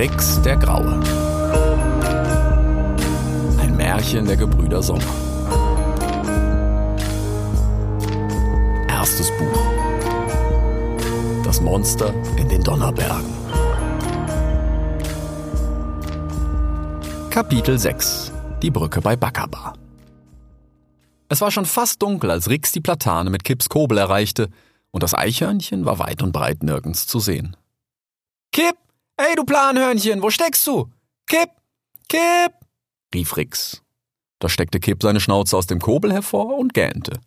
Rix 0.00 0.40
der 0.40 0.56
Graue. 0.56 0.98
Ein 3.58 3.76
Märchen 3.76 4.24
der 4.24 4.38
Gebrüder 4.38 4.82
Sommer. 4.82 5.04
Erstes 8.88 9.30
Buch. 9.36 9.60
Das 11.44 11.60
Monster 11.60 12.14
in 12.38 12.48
den 12.48 12.62
Donnerbergen. 12.62 13.30
Kapitel 17.28 17.78
6. 17.78 18.32
Die 18.62 18.70
Brücke 18.70 19.02
bei 19.02 19.16
Bakaba. 19.16 19.74
Es 21.28 21.42
war 21.42 21.50
schon 21.50 21.66
fast 21.66 22.00
dunkel, 22.00 22.30
als 22.30 22.48
Rix 22.48 22.72
die 22.72 22.80
Platane 22.80 23.28
mit 23.28 23.44
Kips 23.44 23.68
Kobel 23.68 23.98
erreichte, 23.98 24.48
und 24.92 25.02
das 25.02 25.12
Eichhörnchen 25.12 25.84
war 25.84 25.98
weit 25.98 26.22
und 26.22 26.32
breit 26.32 26.62
nirgends 26.62 27.06
zu 27.06 27.20
sehen. 27.20 27.54
Kipp! 29.30 29.36
Ey, 29.36 29.36
du 29.36 29.44
Planhörnchen, 29.44 30.22
wo 30.22 30.30
steckst 30.30 30.66
du? 30.66 30.90
Kipp! 31.26 31.50
Kipp! 32.08 32.52
rief 33.14 33.36
Rix. 33.36 33.82
Da 34.40 34.48
steckte 34.48 34.80
Kipp 34.80 35.02
seine 35.02 35.20
Schnauze 35.20 35.56
aus 35.56 35.66
dem 35.66 35.80
Kobel 35.80 36.12
hervor 36.12 36.58
und 36.58 36.74
gähnte. 36.74 37.20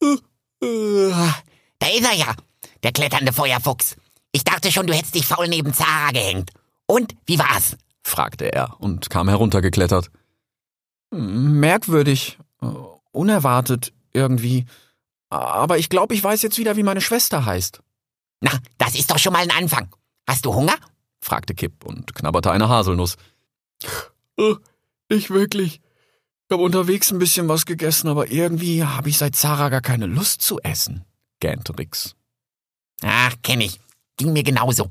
Da 0.00 1.86
ist 1.88 2.04
er 2.04 2.14
ja, 2.14 2.34
der 2.82 2.92
kletternde 2.92 3.32
Feuerfuchs. 3.32 3.96
Ich 4.32 4.44
dachte 4.44 4.72
schon, 4.72 4.86
du 4.86 4.94
hättest 4.94 5.14
dich 5.14 5.26
faul 5.26 5.48
neben 5.48 5.74
Zara 5.74 6.10
gehängt. 6.12 6.50
Und, 6.86 7.14
wie 7.26 7.38
war's? 7.38 7.76
fragte 8.02 8.52
er 8.52 8.80
und 8.80 9.10
kam 9.10 9.28
heruntergeklettert. 9.28 10.10
Merkwürdig, 11.10 12.38
unerwartet 13.12 13.92
irgendwie. 14.12 14.66
Aber 15.30 15.78
ich 15.78 15.88
glaube, 15.90 16.14
ich 16.14 16.24
weiß 16.24 16.42
jetzt 16.42 16.58
wieder, 16.58 16.76
wie 16.76 16.82
meine 16.82 17.00
Schwester 17.00 17.44
heißt. 17.44 17.80
Na, 18.40 18.52
das 18.78 18.94
ist 18.94 19.10
doch 19.10 19.18
schon 19.18 19.32
mal 19.32 19.42
ein 19.42 19.50
Anfang. 19.50 19.88
Hast 20.28 20.44
du 20.44 20.54
Hunger? 20.54 20.76
fragte 21.20 21.54
Kipp 21.54 21.84
und 21.84 22.14
knabberte 22.14 22.50
eine 22.50 22.68
Haselnuss. 22.68 23.16
Äh, 24.38 24.54
ich 25.08 25.30
wirklich. 25.30 25.80
Ich 26.48 26.52
habe 26.52 26.62
unterwegs 26.62 27.10
ein 27.10 27.18
bisschen 27.18 27.48
was 27.48 27.66
gegessen, 27.66 28.08
aber 28.08 28.30
irgendwie 28.30 28.84
habe 28.84 29.08
ich 29.08 29.18
seit 29.18 29.34
Zara 29.34 29.70
gar 29.70 29.80
keine 29.80 30.06
Lust 30.06 30.42
zu 30.42 30.60
essen, 30.60 31.04
gähnte 31.40 31.76
Rix. 31.78 32.14
Ach, 33.02 33.34
kenn 33.42 33.60
ich. 33.60 33.80
Ging 34.16 34.32
mir 34.32 34.42
genauso. 34.42 34.90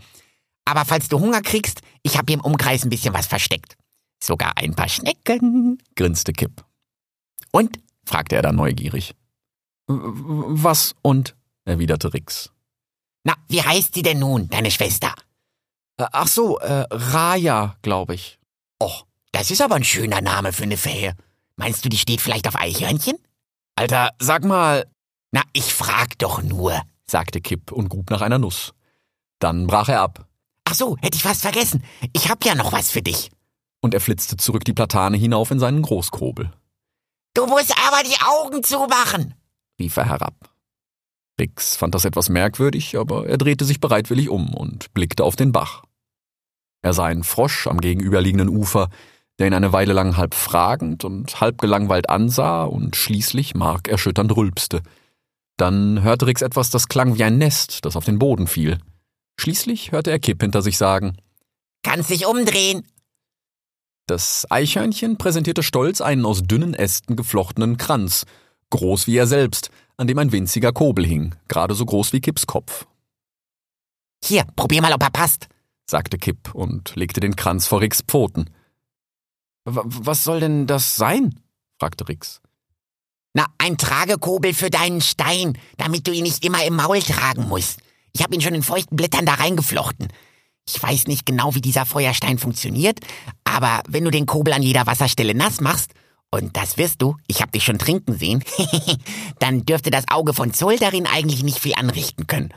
Aber 0.66 0.86
falls 0.86 1.08
du 1.08 1.20
Hunger 1.20 1.42
kriegst, 1.42 1.82
ich 2.02 2.18
habe 2.18 2.26
hier 2.32 2.40
im 2.40 2.46
Umkreis 2.46 2.84
ein 2.84 2.90
bisschen 2.90 3.14
was 3.14 3.28
versteckt. 3.28 3.78
Sogar 4.22 4.58
ein 4.58 4.76
paar 4.76 4.90
Schnecken, 4.90 5.82
grinste 5.96 6.34
Kipp. 6.34 6.64
Und? 7.52 7.80
fragte 8.06 8.36
er 8.36 8.42
dann 8.42 8.56
neugierig. 8.56 9.16
Was 9.88 10.96
und? 11.02 11.36
erwiderte 11.66 12.14
Rix. 12.14 12.52
Na, 13.24 13.36
wie 13.50 13.62
heißt 13.62 13.94
sie 13.94 14.04
denn 14.04 14.20
nun, 14.20 14.48
deine 14.50 14.72
Schwester? 14.72 15.14
Ach 15.98 16.28
so, 16.28 16.60
äh, 16.60 16.86
Raya, 16.92 17.76
glaube 17.82 18.16
ich. 18.16 18.40
Och, 18.82 19.06
das 19.32 19.50
ist 19.52 19.62
aber 19.62 19.76
ein 19.76 19.84
schöner 19.84 20.22
Name 20.22 20.54
für 20.54 20.64
eine 20.64 20.78
Fähe. 20.78 21.16
Meinst 21.56 21.84
du, 21.84 21.90
die 21.90 21.98
steht 21.98 22.22
vielleicht 22.22 22.48
auf 22.48 22.56
Eichhörnchen? 22.56 23.18
Alter, 23.76 24.12
sag 24.20 24.44
mal. 24.44 24.86
Na, 25.32 25.42
ich 25.54 25.74
frag 25.74 26.18
doch 26.20 26.42
nur, 26.42 26.80
sagte 27.06 27.42
Kipp 27.42 27.72
und 27.72 27.90
grub 27.90 28.10
nach 28.10 28.22
einer 28.22 28.40
Nuss. 28.40 28.74
Dann 29.40 29.68
brach 29.68 29.90
er 29.90 30.02
ab. 30.02 30.28
Ach 30.66 30.74
so, 30.74 30.98
hätte 31.02 31.18
ich 31.18 31.24
fast 31.24 31.42
vergessen. 31.42 31.84
Ich 32.14 32.30
hab 32.30 32.46
ja 32.46 32.54
noch 32.54 32.72
was 32.72 32.92
für 32.92 33.02
dich. 33.02 33.32
Und 33.82 33.94
er 33.94 34.02
flitzte 34.02 34.38
zurück 34.38 34.66
die 34.66 34.74
Platane 34.74 35.18
hinauf 35.18 35.52
in 35.52 35.60
seinen 35.60 35.82
Großkobel. 35.82 36.52
Du 37.34 37.46
musst 37.46 37.74
aber 37.88 38.04
die 38.04 38.20
Augen 38.26 38.64
zumachen, 38.64 39.36
rief 39.80 39.96
er 39.98 40.06
herab. 40.06 40.34
Rix 41.40 41.76
fand 41.76 41.94
das 41.94 42.06
etwas 42.06 42.30
merkwürdig, 42.30 42.98
aber 42.98 43.28
er 43.28 43.38
drehte 43.38 43.64
sich 43.64 43.80
bereitwillig 43.80 44.30
um 44.30 44.56
und 44.56 44.92
blickte 44.94 45.24
auf 45.24 45.36
den 45.36 45.52
Bach. 45.52 45.84
Er 46.82 46.94
sah 46.94 47.06
einen 47.06 47.24
Frosch 47.24 47.68
am 47.68 47.82
gegenüberliegenden 47.82 48.50
Ufer, 48.50 48.90
der 49.40 49.48
ihn 49.48 49.54
eine 49.54 49.74
Weile 49.74 49.94
lang 49.94 50.18
halb 50.18 50.34
fragend 50.34 51.04
und 51.04 51.42
halb 51.42 51.60
gelangweilt 51.60 52.10
ansah 52.10 52.64
und 52.64 52.96
schließlich 52.96 53.56
markerschütternd 53.56 54.36
rülpste. 54.36 54.82
Dann 55.58 56.04
hörte 56.04 56.28
Rix 56.28 56.42
etwas, 56.42 56.70
das 56.70 56.88
klang 56.88 57.18
wie 57.18 57.24
ein 57.24 57.38
Nest, 57.38 57.86
das 57.86 57.96
auf 57.96 58.06
den 58.06 58.20
Boden 58.20 58.48
fiel. 58.48 58.80
Schließlich 59.40 59.92
hörte 59.92 60.12
er 60.12 60.20
Kipp 60.20 60.42
hinter 60.42 60.62
sich 60.62 60.78
sagen: 60.78 61.18
Kannst 61.84 62.10
dich 62.10 62.26
umdrehen. 62.26 62.86
Das 64.08 64.50
Eichhörnchen 64.50 65.18
präsentierte 65.18 65.64
stolz 65.64 66.00
einen 66.02 66.26
aus 66.26 66.44
dünnen 66.44 66.74
Ästen 66.74 67.16
geflochtenen 67.16 67.78
Kranz, 67.78 68.26
groß 68.70 69.08
wie 69.08 69.18
er 69.18 69.28
selbst, 69.28 69.70
an 69.98 70.08
dem 70.08 70.18
ein 70.18 70.32
winziger 70.32 70.72
Kobel 70.72 71.06
hing, 71.06 71.36
gerade 71.48 71.76
so 71.76 71.86
groß 71.86 72.14
wie 72.14 72.22
Kipps 72.22 72.48
Kopf. 72.48 72.86
Hier, 74.24 74.46
probier 74.56 74.82
mal, 74.82 74.94
ob 74.94 75.04
er 75.04 75.10
passt, 75.10 75.48
sagte 75.90 76.18
Kipp 76.18 76.54
und 76.54 76.96
legte 76.96 77.20
den 77.20 77.36
Kranz 77.36 77.68
vor 77.68 77.82
Ricks 77.82 78.02
Pfoten. 78.02 78.50
Was 79.66 80.24
soll 80.24 80.40
denn 80.40 80.68
das 80.68 80.96
sein? 80.96 81.40
fragte 81.80 82.08
Rix. 82.08 82.42
Na, 83.34 83.46
ein 83.58 83.78
Tragekobel 83.78 84.54
für 84.54 84.70
deinen 84.70 85.02
Stein, 85.02 85.58
damit 85.78 86.08
du 86.08 86.12
ihn 86.12 86.24
nicht 86.24 86.44
immer 86.44 86.64
im 86.66 86.76
Maul 86.76 87.02
tragen 87.02 87.48
musst. 87.48 87.80
Ich 88.14 88.24
habe 88.24 88.34
ihn 88.34 88.42
schon 88.42 88.56
in 88.56 88.64
feuchten 88.64 88.96
Blättern 88.96 89.26
da 89.26 89.36
reingeflochten. 89.36 90.08
Ich 90.66 90.82
weiß 90.82 91.08
nicht 91.08 91.26
genau, 91.26 91.54
wie 91.54 91.62
dieser 91.62 91.86
Feuerstein 91.86 92.40
funktioniert, 92.40 93.00
aber 93.44 93.84
wenn 93.88 94.04
du 94.04 94.12
den 94.12 94.26
Kobel 94.26 94.54
an 94.54 94.64
jeder 94.64 94.88
Wasserstelle 94.88 95.36
nass 95.36 95.62
machst, 95.62 95.92
und 96.30 96.58
das 96.58 96.78
wirst 96.78 97.02
du, 97.02 97.16
ich 97.28 97.42
hab 97.42 97.52
dich 97.52 97.64
schon 97.64 97.78
trinken 97.78 98.18
sehen, 98.18 98.44
dann 99.40 99.66
dürfte 99.66 99.92
das 99.92 100.06
Auge 100.10 100.34
von 100.34 100.54
Zoll 100.54 100.78
darin 100.78 101.08
eigentlich 101.08 101.44
nicht 101.44 101.60
viel 101.60 101.76
anrichten 101.76 102.28
können. 102.28 102.54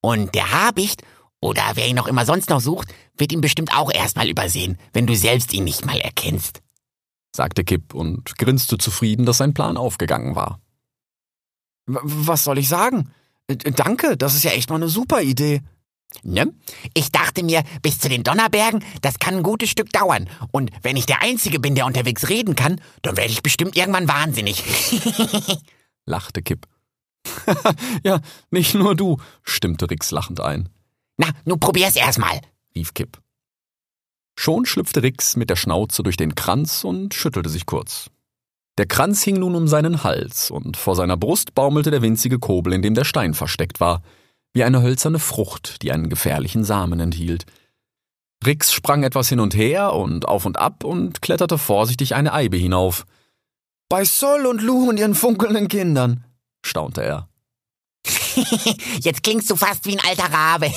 Und 0.00 0.34
der 0.34 0.52
Habicht, 0.52 1.02
oder 1.40 1.62
wer 1.74 1.88
ihn 1.88 1.98
auch 1.98 2.06
immer 2.06 2.26
sonst 2.26 2.50
noch 2.50 2.60
sucht, 2.60 2.92
wird 3.16 3.32
ihn 3.32 3.40
bestimmt 3.40 3.76
auch 3.76 3.92
erstmal 3.92 4.28
übersehen, 4.28 4.78
wenn 4.92 5.06
du 5.06 5.14
selbst 5.14 5.52
ihn 5.52 5.64
nicht 5.64 5.84
mal 5.84 5.98
erkennst. 5.98 6.62
sagte 7.34 7.64
Kipp 7.64 7.94
und 7.94 8.36
grinste 8.38 8.78
zufrieden, 8.78 9.26
dass 9.26 9.38
sein 9.38 9.54
Plan 9.54 9.76
aufgegangen 9.76 10.34
war. 10.34 10.60
Was 11.86 12.44
soll 12.44 12.58
ich 12.58 12.68
sagen? 12.68 13.10
Danke, 13.46 14.16
das 14.16 14.34
ist 14.34 14.44
ja 14.44 14.50
echt 14.50 14.68
mal 14.68 14.76
eine 14.76 14.88
super 14.88 15.22
Idee. 15.22 15.62
Ne? 16.22 16.52
Ich 16.94 17.12
dachte 17.12 17.42
mir, 17.42 17.62
bis 17.82 17.98
zu 17.98 18.08
den 18.08 18.24
Donnerbergen, 18.24 18.82
das 19.02 19.18
kann 19.18 19.36
ein 19.36 19.42
gutes 19.42 19.70
Stück 19.70 19.92
dauern. 19.92 20.28
Und 20.50 20.70
wenn 20.82 20.96
ich 20.96 21.06
der 21.06 21.22
Einzige 21.22 21.60
bin, 21.60 21.74
der 21.74 21.86
unterwegs 21.86 22.28
reden 22.28 22.56
kann, 22.56 22.80
dann 23.02 23.16
werde 23.16 23.30
ich 23.30 23.42
bestimmt 23.42 23.76
irgendwann 23.76 24.08
wahnsinnig. 24.08 24.64
lachte 26.06 26.42
Kipp. 26.42 26.66
ja, 28.04 28.20
nicht 28.50 28.74
nur 28.74 28.94
du, 28.96 29.18
stimmte 29.42 29.90
Rix 29.90 30.10
lachend 30.10 30.40
ein. 30.40 30.70
Na, 31.18 31.28
nu 31.44 31.56
probier's 31.56 31.96
erstmal, 31.96 32.40
rief 32.74 32.94
Kipp. 32.94 33.20
Schon 34.38 34.64
schlüpfte 34.64 35.02
Rix 35.02 35.36
mit 35.36 35.50
der 35.50 35.56
Schnauze 35.56 36.02
durch 36.02 36.16
den 36.16 36.34
Kranz 36.34 36.84
und 36.84 37.12
schüttelte 37.12 37.50
sich 37.50 37.66
kurz. 37.66 38.10
Der 38.78 38.86
Kranz 38.86 39.22
hing 39.22 39.38
nun 39.40 39.54
um 39.54 39.68
seinen 39.68 40.04
Hals, 40.04 40.50
und 40.50 40.76
vor 40.76 40.96
seiner 40.96 41.16
Brust 41.16 41.54
baumelte 41.54 41.90
der 41.90 42.00
winzige 42.00 42.38
Kobel, 42.38 42.72
in 42.72 42.82
dem 42.82 42.94
der 42.94 43.04
Stein 43.04 43.34
versteckt 43.34 43.80
war– 43.80 44.02
wie 44.52 44.64
eine 44.64 44.82
hölzerne 44.82 45.18
Frucht, 45.18 45.82
die 45.82 45.92
einen 45.92 46.08
gefährlichen 46.08 46.64
Samen 46.64 47.00
enthielt. 47.00 47.46
Rix 48.44 48.72
sprang 48.72 49.02
etwas 49.02 49.28
hin 49.28 49.40
und 49.40 49.54
her 49.54 49.92
und 49.92 50.26
auf 50.26 50.46
und 50.46 50.58
ab 50.58 50.84
und 50.84 51.22
kletterte 51.22 51.58
vorsichtig 51.58 52.14
eine 52.14 52.32
Eibe 52.32 52.56
hinauf. 52.56 53.04
Bei 53.88 54.04
Sol 54.04 54.46
und 54.46 54.62
Lu 54.62 54.88
und 54.88 54.98
ihren 54.98 55.14
funkelnden 55.14 55.68
Kindern, 55.68 56.24
staunte 56.64 57.02
er. 57.02 57.27
Jetzt 59.00 59.22
klingst 59.22 59.50
du 59.50 59.56
fast 59.56 59.84
wie 59.86 59.98
ein 59.98 60.04
alter 60.04 60.32
Rabe, 60.32 60.72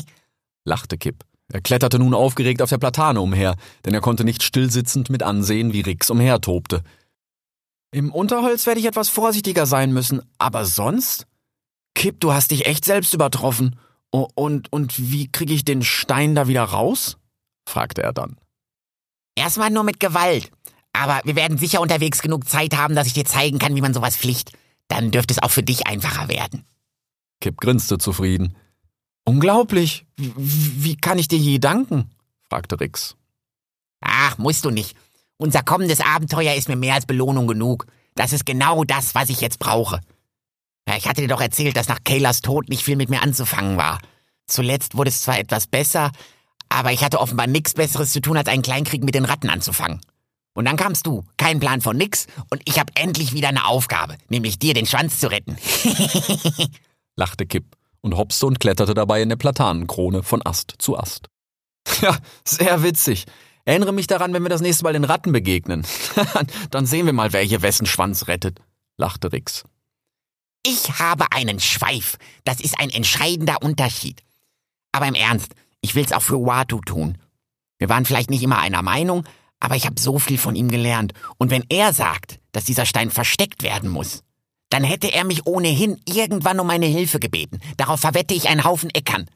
lachte 0.64 0.98
Kipp. 0.98 1.24
Er 1.52 1.60
kletterte 1.60 1.98
nun 1.98 2.14
aufgeregt 2.14 2.60
auf 2.60 2.70
der 2.70 2.78
Platane 2.78 3.20
umher, 3.20 3.56
denn 3.84 3.94
er 3.94 4.00
konnte 4.00 4.24
nicht 4.24 4.42
stillsitzend 4.42 5.10
mit 5.10 5.22
ansehen, 5.22 5.72
wie 5.72 5.80
Rix 5.80 6.10
umhertobte. 6.10 6.82
Im 7.92 8.12
Unterholz 8.12 8.66
werde 8.66 8.80
ich 8.80 8.86
etwas 8.86 9.08
vorsichtiger 9.08 9.64
sein 9.64 9.92
müssen, 9.92 10.22
aber 10.38 10.64
sonst? 10.64 11.26
Kipp, 11.94 12.20
du 12.20 12.32
hast 12.32 12.50
dich 12.50 12.66
echt 12.66 12.84
selbst 12.84 13.14
übertroffen. 13.14 13.78
Und, 14.10 14.72
und 14.72 14.98
wie 14.98 15.30
kriege 15.30 15.54
ich 15.54 15.64
den 15.64 15.82
Stein 15.82 16.34
da 16.34 16.48
wieder 16.48 16.64
raus? 16.64 17.16
fragte 17.68 18.02
er 18.02 18.12
dann. 18.12 18.36
Erstmal 19.36 19.70
nur 19.70 19.84
mit 19.84 20.00
Gewalt. 20.00 20.50
Aber 20.92 21.20
wir 21.24 21.36
werden 21.36 21.58
sicher 21.58 21.80
unterwegs 21.80 22.22
genug 22.22 22.48
Zeit 22.48 22.76
haben, 22.76 22.94
dass 22.94 23.06
ich 23.06 23.12
dir 23.12 23.24
zeigen 23.24 23.58
kann, 23.58 23.76
wie 23.76 23.80
man 23.80 23.94
sowas 23.94 24.16
pflicht. 24.16 24.52
Dann 24.88 25.10
dürfte 25.10 25.34
es 25.34 25.42
auch 25.42 25.50
für 25.50 25.62
dich 25.62 25.86
einfacher 25.86 26.28
werden. 26.28 26.64
Kipp 27.40 27.58
grinste 27.60 27.98
zufrieden. 27.98 28.56
Unglaublich. 29.24 30.06
Wie, 30.16 30.32
wie 30.36 30.96
kann 30.96 31.18
ich 31.18 31.28
dir 31.28 31.38
je 31.38 31.58
danken? 31.58 32.10
fragte 32.48 32.80
Rix. 32.80 33.16
Ach, 34.00 34.38
musst 34.38 34.64
du 34.64 34.70
nicht. 34.70 34.96
Unser 35.36 35.62
kommendes 35.62 36.00
Abenteuer 36.00 36.54
ist 36.54 36.68
mir 36.68 36.76
mehr 36.76 36.94
als 36.94 37.06
Belohnung 37.06 37.46
genug. 37.46 37.86
Das 38.14 38.32
ist 38.32 38.46
genau 38.46 38.84
das, 38.84 39.14
was 39.14 39.28
ich 39.28 39.40
jetzt 39.40 39.58
brauche. 39.58 40.00
Ich 40.96 41.08
hatte 41.08 41.20
dir 41.20 41.28
doch 41.28 41.40
erzählt, 41.40 41.76
dass 41.76 41.88
nach 41.88 42.04
Kaylas 42.04 42.40
Tod 42.40 42.68
nicht 42.68 42.84
viel 42.84 42.96
mit 42.96 43.10
mir 43.10 43.22
anzufangen 43.22 43.76
war. 43.76 43.98
Zuletzt 44.46 44.96
wurde 44.96 45.10
es 45.10 45.22
zwar 45.22 45.38
etwas 45.38 45.66
besser, 45.66 46.12
aber 46.68 46.92
ich 46.92 47.02
hatte 47.02 47.20
offenbar 47.20 47.48
nichts 47.48 47.74
Besseres 47.74 48.12
zu 48.12 48.20
tun, 48.20 48.36
als 48.36 48.48
einen 48.48 48.62
Kleinkrieg 48.62 49.02
mit 49.02 49.14
den 49.14 49.24
Ratten 49.24 49.50
anzufangen. 49.50 50.00
Und 50.56 50.64
dann 50.64 50.76
kamst 50.78 51.06
du, 51.06 51.22
kein 51.36 51.60
Plan 51.60 51.82
von 51.82 51.96
nix, 51.98 52.26
und 52.50 52.62
ich 52.64 52.80
hab 52.80 52.90
endlich 52.98 53.34
wieder 53.34 53.48
eine 53.48 53.66
Aufgabe, 53.66 54.16
nämlich 54.28 54.58
dir 54.58 54.72
den 54.72 54.86
Schwanz 54.86 55.20
zu 55.20 55.30
retten. 55.30 55.56
lachte 57.16 57.44
Kipp 57.46 57.76
und 58.00 58.16
hopste 58.16 58.46
und 58.46 58.58
kletterte 58.58 58.94
dabei 58.94 59.20
in 59.20 59.28
der 59.28 59.36
Platanenkrone 59.36 60.22
von 60.22 60.40
Ast 60.44 60.74
zu 60.78 60.98
Ast. 60.98 61.28
Ja, 62.00 62.16
sehr 62.44 62.82
witzig. 62.82 63.26
Erinnere 63.66 63.92
mich 63.92 64.06
daran, 64.06 64.32
wenn 64.32 64.42
wir 64.42 64.48
das 64.48 64.62
nächste 64.62 64.84
Mal 64.84 64.94
den 64.94 65.04
Ratten 65.04 65.32
begegnen. 65.32 65.86
Dann 66.70 66.86
sehen 66.86 67.04
wir 67.04 67.12
mal, 67.12 67.32
wer 67.32 67.42
hier 67.42 67.62
wessen 67.62 67.86
Schwanz 67.86 68.26
rettet, 68.26 68.60
lachte 68.96 69.32
Rix. 69.32 69.64
Ich 70.64 70.98
habe 70.98 71.26
einen 71.32 71.60
Schweif. 71.60 72.16
Das 72.44 72.60
ist 72.60 72.80
ein 72.80 72.90
entscheidender 72.90 73.62
Unterschied. 73.62 74.22
Aber 74.90 75.06
im 75.06 75.14
Ernst, 75.14 75.52
ich 75.80 75.94
will's 75.94 76.12
auch 76.12 76.22
für 76.22 76.40
Watu 76.40 76.80
tun. 76.80 77.18
Wir 77.78 77.88
waren 77.88 78.04
vielleicht 78.04 78.30
nicht 78.30 78.42
immer 78.42 78.58
einer 78.58 78.82
Meinung, 78.82 79.24
aber 79.60 79.76
ich 79.76 79.86
habe 79.86 80.00
so 80.00 80.18
viel 80.18 80.38
von 80.38 80.54
ihm 80.54 80.70
gelernt. 80.70 81.12
Und 81.38 81.50
wenn 81.50 81.64
er 81.68 81.92
sagt, 81.92 82.38
dass 82.52 82.64
dieser 82.64 82.86
Stein 82.86 83.10
versteckt 83.10 83.62
werden 83.62 83.90
muss, 83.90 84.22
dann 84.70 84.84
hätte 84.84 85.12
er 85.12 85.24
mich 85.24 85.46
ohnehin 85.46 86.00
irgendwann 86.06 86.60
um 86.60 86.66
meine 86.66 86.86
Hilfe 86.86 87.20
gebeten. 87.20 87.60
Darauf 87.76 88.00
verwette 88.00 88.34
ich 88.34 88.48
einen 88.48 88.64
Haufen 88.64 88.90
Äckern. 88.90 89.26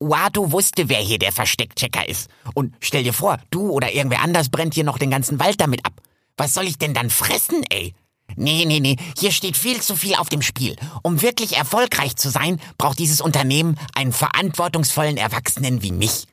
Uatu 0.00 0.50
wusste, 0.52 0.88
wer 0.88 0.98
hier 0.98 1.18
der 1.18 1.32
Versteckchecker 1.32 2.08
ist. 2.08 2.30
Und 2.54 2.74
stell 2.80 3.04
dir 3.04 3.12
vor, 3.12 3.38
du 3.50 3.70
oder 3.70 3.92
irgendwer 3.92 4.22
anders 4.22 4.48
brennt 4.48 4.74
hier 4.74 4.84
noch 4.84 4.98
den 4.98 5.10
ganzen 5.10 5.38
Wald 5.38 5.60
damit 5.60 5.84
ab. 5.84 6.00
Was 6.36 6.54
soll 6.54 6.64
ich 6.64 6.78
denn 6.78 6.94
dann 6.94 7.10
fressen, 7.10 7.62
ey? 7.68 7.94
Nee, 8.36 8.64
nee, 8.64 8.80
nee, 8.80 8.96
hier 9.18 9.32
steht 9.32 9.56
viel 9.56 9.80
zu 9.80 9.96
viel 9.96 10.14
auf 10.14 10.28
dem 10.28 10.40
Spiel. 10.40 10.76
Um 11.02 11.20
wirklich 11.20 11.56
erfolgreich 11.56 12.16
zu 12.16 12.30
sein, 12.30 12.60
braucht 12.78 12.98
dieses 12.98 13.20
Unternehmen 13.20 13.76
einen 13.94 14.12
verantwortungsvollen 14.12 15.16
Erwachsenen 15.16 15.82
wie 15.82 15.92
mich 15.92 16.26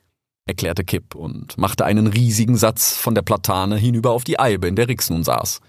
erklärte 0.48 0.84
Kipp 0.84 1.14
und 1.14 1.58
machte 1.58 1.84
einen 1.84 2.06
riesigen 2.06 2.56
Satz 2.56 2.96
von 2.96 3.14
der 3.14 3.22
Platane 3.22 3.76
hinüber 3.76 4.12
auf 4.12 4.24
die 4.24 4.40
Eibe, 4.40 4.66
in 4.66 4.76
der 4.76 4.88
Rix 4.88 5.10
nun 5.10 5.22
saß. 5.22 5.60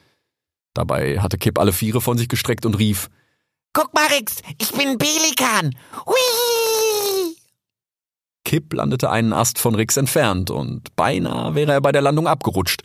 Dabei 0.74 1.20
hatte 1.20 1.38
Kipp 1.38 1.60
alle 1.60 1.74
Viere 1.74 2.02
von 2.02 2.18
sich 2.18 2.30
gestreckt 2.30 2.66
und 2.66 2.80
rief, 2.80 3.10
Guck 3.74 3.94
mal, 3.94 4.08
Rix, 4.08 4.42
ich 4.58 4.72
bin 4.72 4.98
Pelikan. 4.98 5.76
Hui! 6.06 7.36
Kipp 8.46 8.74
landete 8.74 9.12
einen 9.12 9.34
Ast 9.34 9.60
von 9.60 9.76
Rix 9.76 9.98
entfernt 9.98 10.50
und 10.50 10.96
beinahe 10.96 11.54
wäre 11.54 11.74
er 11.74 11.82
bei 11.82 11.92
der 11.92 12.02
Landung 12.02 12.28
abgerutscht. 12.28 12.82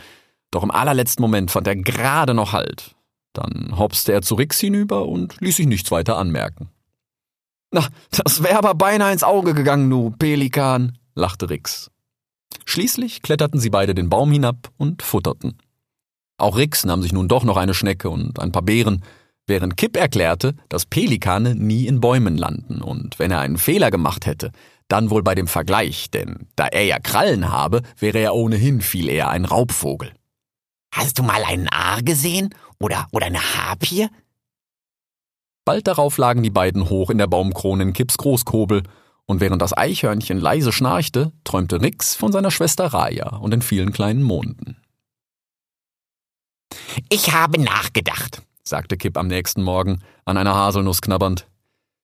Doch 0.50 0.62
im 0.62 0.70
allerletzten 0.70 1.22
Moment 1.22 1.50
fand 1.50 1.66
er 1.66 1.76
gerade 1.76 2.34
noch 2.34 2.52
Halt. 2.52 2.94
Dann 3.32 3.78
hopste 3.78 4.12
er 4.12 4.22
zu 4.22 4.34
Rix 4.34 4.60
hinüber 4.60 5.06
und 5.06 5.40
ließ 5.40 5.56
sich 5.56 5.66
nichts 5.66 5.90
weiter 5.90 6.18
anmerken. 6.18 6.68
Na, 7.70 7.88
das 8.10 8.42
wäre 8.42 8.58
aber 8.58 8.74
beinahe 8.74 9.12
ins 9.12 9.24
Auge 9.24 9.54
gegangen, 9.54 9.90
du 9.90 10.10
Pelikan, 10.10 10.98
lachte 11.14 11.50
Rix. 11.50 11.90
Schließlich 12.64 13.22
kletterten 13.22 13.60
sie 13.60 13.70
beide 13.70 13.94
den 13.94 14.08
Baum 14.08 14.32
hinab 14.32 14.70
und 14.76 15.02
futterten. 15.02 15.58
Auch 16.38 16.56
Rix 16.56 16.84
nahm 16.84 17.02
sich 17.02 17.12
nun 17.12 17.28
doch 17.28 17.44
noch 17.44 17.56
eine 17.56 17.74
Schnecke 17.74 18.10
und 18.10 18.40
ein 18.40 18.52
paar 18.52 18.62
Beeren, 18.62 19.04
während 19.46 19.76
Kipp 19.76 19.96
erklärte, 19.96 20.54
dass 20.68 20.86
Pelikane 20.86 21.54
nie 21.54 21.86
in 21.86 22.00
Bäumen 22.00 22.36
landen 22.36 22.82
und 22.82 23.18
wenn 23.18 23.30
er 23.30 23.40
einen 23.40 23.58
Fehler 23.58 23.90
gemacht 23.90 24.26
hätte, 24.26 24.50
dann 24.88 25.10
wohl 25.10 25.22
bei 25.22 25.34
dem 25.34 25.46
Vergleich, 25.46 26.10
denn 26.10 26.48
da 26.56 26.66
er 26.66 26.84
ja 26.84 26.98
Krallen 26.98 27.50
habe, 27.50 27.82
wäre 27.98 28.18
er 28.18 28.34
ohnehin 28.34 28.80
viel 28.80 29.08
eher 29.08 29.28
ein 29.28 29.44
Raubvogel. 29.44 30.12
Hast 30.92 31.18
du 31.18 31.22
mal 31.22 31.42
einen 31.44 31.68
Aar 31.68 32.02
gesehen? 32.02 32.54
Oder, 32.78 33.08
oder 33.12 33.26
eine 33.26 33.40
Harpie? 33.40 34.08
Bald 35.64 35.86
darauf 35.86 36.18
lagen 36.18 36.42
die 36.42 36.50
beiden 36.50 36.90
hoch 36.90 37.10
in 37.10 37.18
der 37.18 37.26
Baumkrone 37.26 37.82
in 37.82 37.92
Kipps 37.92 38.18
Großkobel 38.18 38.82
und 39.26 39.40
während 39.40 39.62
das 39.62 39.76
Eichhörnchen 39.76 40.38
leise 40.38 40.72
schnarchte, 40.72 41.32
träumte 41.44 41.80
Rix 41.80 42.14
von 42.14 42.32
seiner 42.32 42.50
Schwester 42.50 42.86
Raya 42.86 43.36
und 43.36 43.50
den 43.50 43.62
vielen 43.62 43.92
kleinen 43.92 44.22
Monden. 44.22 44.76
Ich 47.08 47.32
habe 47.32 47.60
nachgedacht, 47.60 48.42
sagte 48.62 48.96
Kipp 48.96 49.16
am 49.16 49.26
nächsten 49.26 49.62
Morgen, 49.62 50.02
an 50.24 50.36
einer 50.36 50.54
Haselnuss 50.54 51.00
knabbernd. 51.00 51.46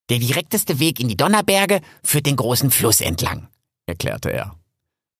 Der 0.08 0.18
direkteste 0.18 0.78
Weg 0.78 1.00
in 1.00 1.08
die 1.08 1.16
Donnerberge 1.16 1.80
führt 2.02 2.26
den 2.26 2.36
großen 2.36 2.70
Fluss 2.70 3.00
entlang, 3.00 3.48
erklärte 3.86 4.30
er. 4.30 4.54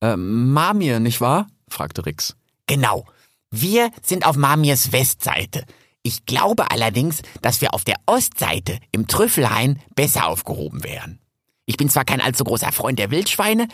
Äh, 0.00 0.16
Mamir, 0.16 1.00
nicht 1.00 1.20
wahr? 1.20 1.46
fragte 1.68 2.06
Rix. 2.06 2.36
Genau. 2.66 3.06
Wir 3.50 3.90
sind 4.02 4.26
auf 4.26 4.36
Mamirs 4.36 4.92
Westseite. 4.92 5.64
Ich 6.02 6.24
glaube 6.24 6.70
allerdings, 6.70 7.20
dass 7.42 7.60
wir 7.60 7.74
auf 7.74 7.84
der 7.84 7.96
Ostseite 8.06 8.78
im 8.90 9.06
Trüffelhain 9.06 9.80
besser 9.94 10.26
aufgehoben 10.26 10.82
wären. 10.82 11.18
Ich 11.70 11.76
bin 11.76 11.88
zwar 11.88 12.04
kein 12.04 12.20
allzu 12.20 12.42
großer 12.42 12.72
Freund 12.72 12.98
der 12.98 13.12
Wildschweine, 13.12 13.68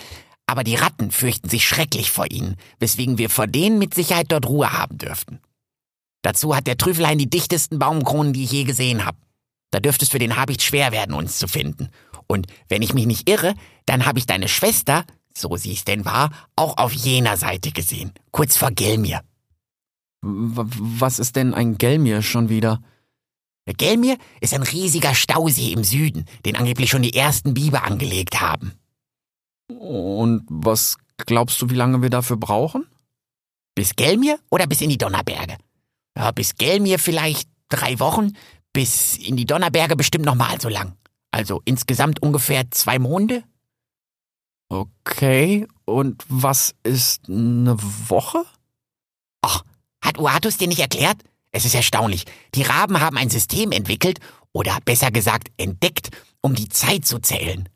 aber 0.45 0.65
die 0.65 0.75
Ratten 0.75 1.11
fürchten 1.11 1.49
sich 1.49 1.67
schrecklich 1.67 2.11
vor 2.11 2.31
ihnen, 2.31 2.57
weswegen 2.79 3.17
wir 3.17 3.31
vor 3.31 3.47
denen 3.47 3.79
mit 3.79 3.95
Sicherheit 3.95 4.27
dort 4.29 4.47
Ruhe 4.47 4.71
haben 4.71 4.99
dürften. 4.99 5.41
Dazu 6.21 6.55
hat 6.55 6.67
der 6.67 6.77
Trüffelhain 6.77 7.17
die 7.17 7.31
dichtesten 7.31 7.79
Baumkronen, 7.79 8.35
die 8.35 8.45
ich 8.45 8.53
je 8.53 8.65
gesehen 8.65 9.07
habe. 9.07 9.17
Da 9.71 9.81
dürfte 9.81 10.05
es 10.05 10.11
für 10.11 10.19
den 10.19 10.37
Habicht 10.37 10.63
schwer 10.63 10.93
werden, 10.93 11.15
uns 11.15 11.39
zu 11.39 11.49
finden. 11.49 11.89
Und 12.27 12.49
wenn 12.69 12.83
ich 12.83 12.93
mich 12.93 13.07
nicht 13.07 13.31
irre, 13.31 13.55
dann 13.87 14.05
habe 14.05 14.19
ich 14.19 14.27
deine 14.27 14.49
Schwester, 14.49 15.07
so 15.35 15.57
sie 15.57 15.73
es 15.73 15.85
denn 15.85 16.05
war, 16.05 16.33
auch 16.55 16.77
auf 16.77 16.93
jener 16.93 17.39
Seite 17.39 17.73
gesehen, 17.73 18.13
kurz 18.31 18.59
vor 18.59 18.73
Gelmir. 18.73 19.23
Was 20.21 21.19
ist 21.19 21.35
denn 21.37 21.55
ein 21.55 21.79
Gelmir 21.79 22.21
schon 22.21 22.51
wieder? 22.51 22.83
Gelmir 23.75 24.17
ist 24.41 24.55
ein 24.55 24.63
riesiger 24.63 25.15
Stausee 25.15 25.73
im 25.73 25.85
Süden, 25.85 26.25
den 26.45 26.57
angeblich 26.57 26.91
schon 26.91 27.03
die 27.03 27.15
ersten 27.15 27.55
Biber 27.55 27.83
angelegt 27.83 28.41
haben. 28.41 28.73
Und 29.69 30.47
was 30.49 30.97
glaubst 31.19 31.61
du, 31.61 31.71
wie 31.71 31.75
lange 31.75 32.03
wir 32.03 32.11
dafür 32.11 32.37
brauchen? 32.37 32.87
Bis 33.75 33.97
Gelmir 33.97 34.39
oder 34.51 34.67
bis 34.67 34.81
in 34.81 34.91
die 34.91 34.99
Donnerberge? 34.99 35.57
Ja, 36.17 36.31
bis 36.31 36.55
Gelmir 36.55 36.99
vielleicht 36.99 37.49
drei 37.69 37.99
Wochen, 37.99 38.33
bis 38.73 39.17
in 39.17 39.37
die 39.37 39.47
Donnerberge 39.47 39.97
bestimmt 39.97 40.25
nochmal 40.25 40.61
so 40.61 40.69
lang. 40.69 40.97
Also 41.31 41.61
insgesamt 41.65 42.23
ungefähr 42.23 42.71
zwei 42.71 42.99
Monde. 42.99 43.43
Okay, 44.69 45.67
und 45.85 46.25
was 46.29 46.75
ist 46.83 47.29
eine 47.29 47.77
Woche? 47.79 48.45
Ach, 49.43 49.63
hat 50.03 50.19
Uatus 50.19 50.57
dir 50.57 50.69
nicht 50.69 50.81
erklärt? 50.81 51.23
Es 51.57 51.65
ist 51.65 51.75
erstaunlich. 51.75 52.27
Die 52.55 52.65
Raben 52.65 53.01
haben 53.01 53.17
ein 53.17 53.31
System 53.31 53.73
entwickelt, 53.73 54.21
oder 54.53 54.77
besser 54.85 55.11
gesagt 55.11 55.49
entdeckt, 55.57 56.11
um 56.43 56.55
die 56.55 56.69
Zeit 56.69 57.07
zu 57.07 57.19
zählen. 57.19 57.67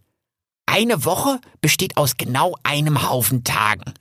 Eine 0.66 1.06
Woche 1.06 1.40
besteht 1.62 1.96
aus 1.96 2.18
genau 2.18 2.56
einem 2.62 3.08
Haufen 3.08 3.42
Tagen. 3.42 3.94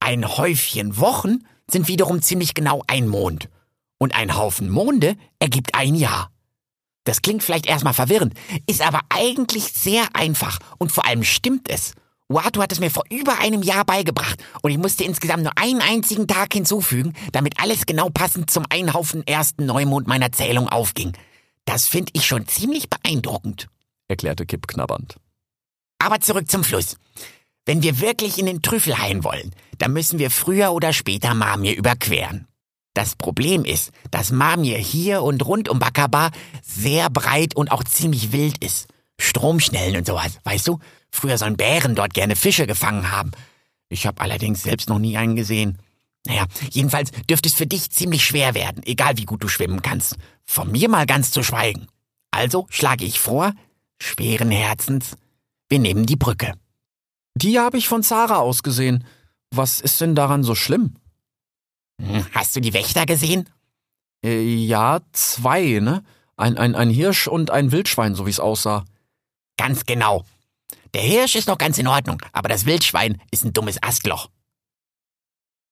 Ein 0.00 0.26
Häufchen 0.26 0.96
Wochen 0.96 1.44
sind 1.70 1.88
wiederum 1.88 2.22
ziemlich 2.22 2.54
genau 2.54 2.82
ein 2.86 3.06
Mond. 3.06 3.50
Und 3.98 4.14
ein 4.14 4.34
Haufen 4.34 4.70
Monde 4.70 5.16
ergibt 5.38 5.74
ein 5.74 5.94
Jahr. 5.94 6.30
Das 7.04 7.20
klingt 7.20 7.42
vielleicht 7.42 7.66
erstmal 7.66 7.94
verwirrend, 7.94 8.32
ist 8.66 8.80
aber 8.80 9.00
eigentlich 9.10 9.64
sehr 9.74 10.04
einfach 10.14 10.58
und 10.78 10.90
vor 10.90 11.06
allem 11.06 11.22
stimmt 11.22 11.68
es. 11.68 11.92
Watu 12.32 12.62
hat 12.62 12.72
es 12.72 12.80
mir 12.80 12.90
vor 12.90 13.04
über 13.10 13.38
einem 13.38 13.62
Jahr 13.62 13.84
beigebracht 13.84 14.42
und 14.62 14.70
ich 14.70 14.78
musste 14.78 15.04
insgesamt 15.04 15.42
nur 15.42 15.52
einen 15.56 15.80
einzigen 15.80 16.26
Tag 16.26 16.52
hinzufügen, 16.52 17.14
damit 17.32 17.60
alles 17.60 17.86
genau 17.86 18.08
passend 18.10 18.50
zum 18.50 18.64
Einhaufen 18.70 19.26
ersten 19.26 19.66
Neumond 19.66 20.06
meiner 20.06 20.32
Zählung 20.32 20.68
aufging. 20.68 21.12
Das 21.64 21.86
finde 21.86 22.12
ich 22.14 22.26
schon 22.26 22.46
ziemlich 22.46 22.88
beeindruckend, 22.90 23.68
erklärte 24.08 24.46
Kipp 24.46 24.66
knabbernd. 24.66 25.16
Aber 25.98 26.20
zurück 26.20 26.50
zum 26.50 26.64
Fluss. 26.64 26.96
Wenn 27.64 27.82
wir 27.82 28.00
wirklich 28.00 28.38
in 28.38 28.46
den 28.46 28.60
Trüffelhain 28.60 29.22
wollen, 29.22 29.54
dann 29.78 29.92
müssen 29.92 30.18
wir 30.18 30.30
früher 30.30 30.72
oder 30.72 30.92
später 30.92 31.34
Mamir 31.34 31.76
überqueren. 31.76 32.48
Das 32.94 33.14
Problem 33.16 33.64
ist, 33.64 33.92
dass 34.10 34.32
Mamir 34.32 34.76
hier 34.76 35.22
und 35.22 35.46
rund 35.46 35.68
um 35.68 35.78
Bakaba 35.78 36.30
sehr 36.62 37.08
breit 37.08 37.54
und 37.56 37.70
auch 37.70 37.84
ziemlich 37.84 38.32
wild 38.32 38.62
ist. 38.62 38.88
Stromschnellen 39.22 39.96
und 39.96 40.06
sowas, 40.06 40.38
weißt 40.44 40.68
du? 40.68 40.78
Früher 41.10 41.38
sollen 41.38 41.56
Bären 41.56 41.94
dort 41.94 42.14
gerne 42.14 42.36
Fische 42.36 42.66
gefangen 42.66 43.10
haben. 43.10 43.30
Ich 43.88 44.06
habe 44.06 44.20
allerdings 44.20 44.62
selbst 44.62 44.88
noch 44.88 44.98
nie 44.98 45.16
einen 45.16 45.36
gesehen. 45.36 45.78
Naja, 46.26 46.46
jedenfalls 46.70 47.10
dürfte 47.28 47.48
es 47.48 47.54
für 47.54 47.66
dich 47.66 47.90
ziemlich 47.90 48.24
schwer 48.24 48.54
werden, 48.54 48.82
egal 48.84 49.18
wie 49.18 49.24
gut 49.24 49.42
du 49.42 49.48
schwimmen 49.48 49.82
kannst. 49.82 50.16
Von 50.44 50.70
mir 50.72 50.88
mal 50.88 51.06
ganz 51.06 51.30
zu 51.30 51.42
schweigen. 51.42 51.88
Also 52.30 52.66
schlage 52.70 53.04
ich 53.04 53.20
vor, 53.20 53.52
schweren 54.00 54.50
Herzens, 54.50 55.16
wir 55.68 55.78
nehmen 55.78 56.06
die 56.06 56.16
Brücke. 56.16 56.54
Die 57.34 57.58
habe 57.58 57.78
ich 57.78 57.88
von 57.88 58.02
Zara 58.02 58.36
aus 58.36 58.62
gesehen. 58.62 59.04
Was 59.50 59.80
ist 59.80 60.00
denn 60.00 60.14
daran 60.14 60.42
so 60.42 60.54
schlimm? 60.54 60.96
Hm, 62.00 62.26
hast 62.32 62.56
du 62.56 62.60
die 62.60 62.72
Wächter 62.72 63.06
gesehen? 63.06 63.48
Äh, 64.24 64.42
ja, 64.42 65.00
zwei, 65.12 65.80
ne? 65.80 66.02
Ein, 66.36 66.56
ein, 66.56 66.74
ein 66.74 66.90
Hirsch 66.90 67.26
und 67.26 67.50
ein 67.50 67.72
Wildschwein, 67.72 68.14
so 68.14 68.26
wie 68.26 68.30
es 68.30 68.40
aussah. 68.40 68.84
Ganz 69.56 69.84
genau. 69.86 70.24
Der 70.94 71.02
Hirsch 71.02 71.36
ist 71.36 71.48
noch 71.48 71.58
ganz 71.58 71.78
in 71.78 71.86
Ordnung, 71.86 72.22
aber 72.32 72.48
das 72.48 72.66
Wildschwein 72.66 73.20
ist 73.30 73.44
ein 73.44 73.52
dummes 73.52 73.82
Astloch. 73.82 74.28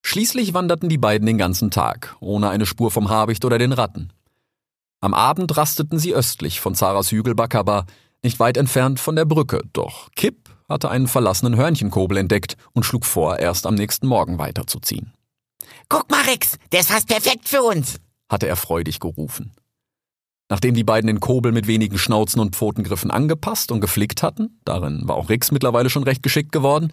Schließlich 0.03 0.53
wanderten 0.53 0.89
die 0.89 0.97
beiden 0.97 1.27
den 1.27 1.37
ganzen 1.37 1.69
Tag, 1.69 2.15
ohne 2.19 2.49
eine 2.49 2.65
Spur 2.65 2.91
vom 2.91 3.09
Habicht 3.09 3.45
oder 3.45 3.59
den 3.59 3.71
Ratten. 3.71 4.11
Am 4.99 5.13
Abend 5.13 5.55
rasteten 5.57 5.99
sie 5.99 6.13
östlich 6.13 6.59
von 6.59 6.75
Zaras 6.75 7.11
Hügel 7.11 7.35
Bakaba, 7.35 7.85
nicht 8.23 8.39
weit 8.39 8.57
entfernt 8.57 8.99
von 8.99 9.15
der 9.15 9.25
Brücke, 9.25 9.61
doch 9.73 10.09
Kipp 10.15 10.49
hatte 10.69 10.89
einen 10.89 11.07
verlassenen 11.07 11.55
Hörnchenkobel 11.55 12.17
entdeckt 12.17 12.55
und 12.73 12.83
schlug 12.83 13.05
vor, 13.05 13.39
erst 13.39 13.67
am 13.67 13.75
nächsten 13.75 14.07
Morgen 14.07 14.37
weiterzuziehen. 14.37 15.13
Guck 15.89 16.09
mal, 16.09 16.23
Rex, 16.23 16.57
der 16.71 16.79
ist 16.79 16.91
fast 16.91 17.07
perfekt 17.07 17.49
für 17.49 17.61
uns, 17.61 17.97
hatte 18.29 18.47
er 18.47 18.55
freudig 18.55 18.99
gerufen. 18.99 19.51
Nachdem 20.51 20.75
die 20.75 20.83
beiden 20.83 21.07
den 21.07 21.21
Kobel 21.21 21.51
mit 21.53 21.65
wenigen 21.65 21.97
Schnauzen 21.97 22.41
und 22.41 22.55
Pfotengriffen 22.55 23.09
angepasst 23.09 23.71
und 23.71 23.79
geflickt 23.79 24.21
hatten, 24.21 24.59
darin 24.65 25.07
war 25.07 25.15
auch 25.15 25.29
Rix 25.29 25.51
mittlerweile 25.51 25.89
schon 25.89 26.03
recht 26.03 26.21
geschickt 26.21 26.51
geworden, 26.51 26.91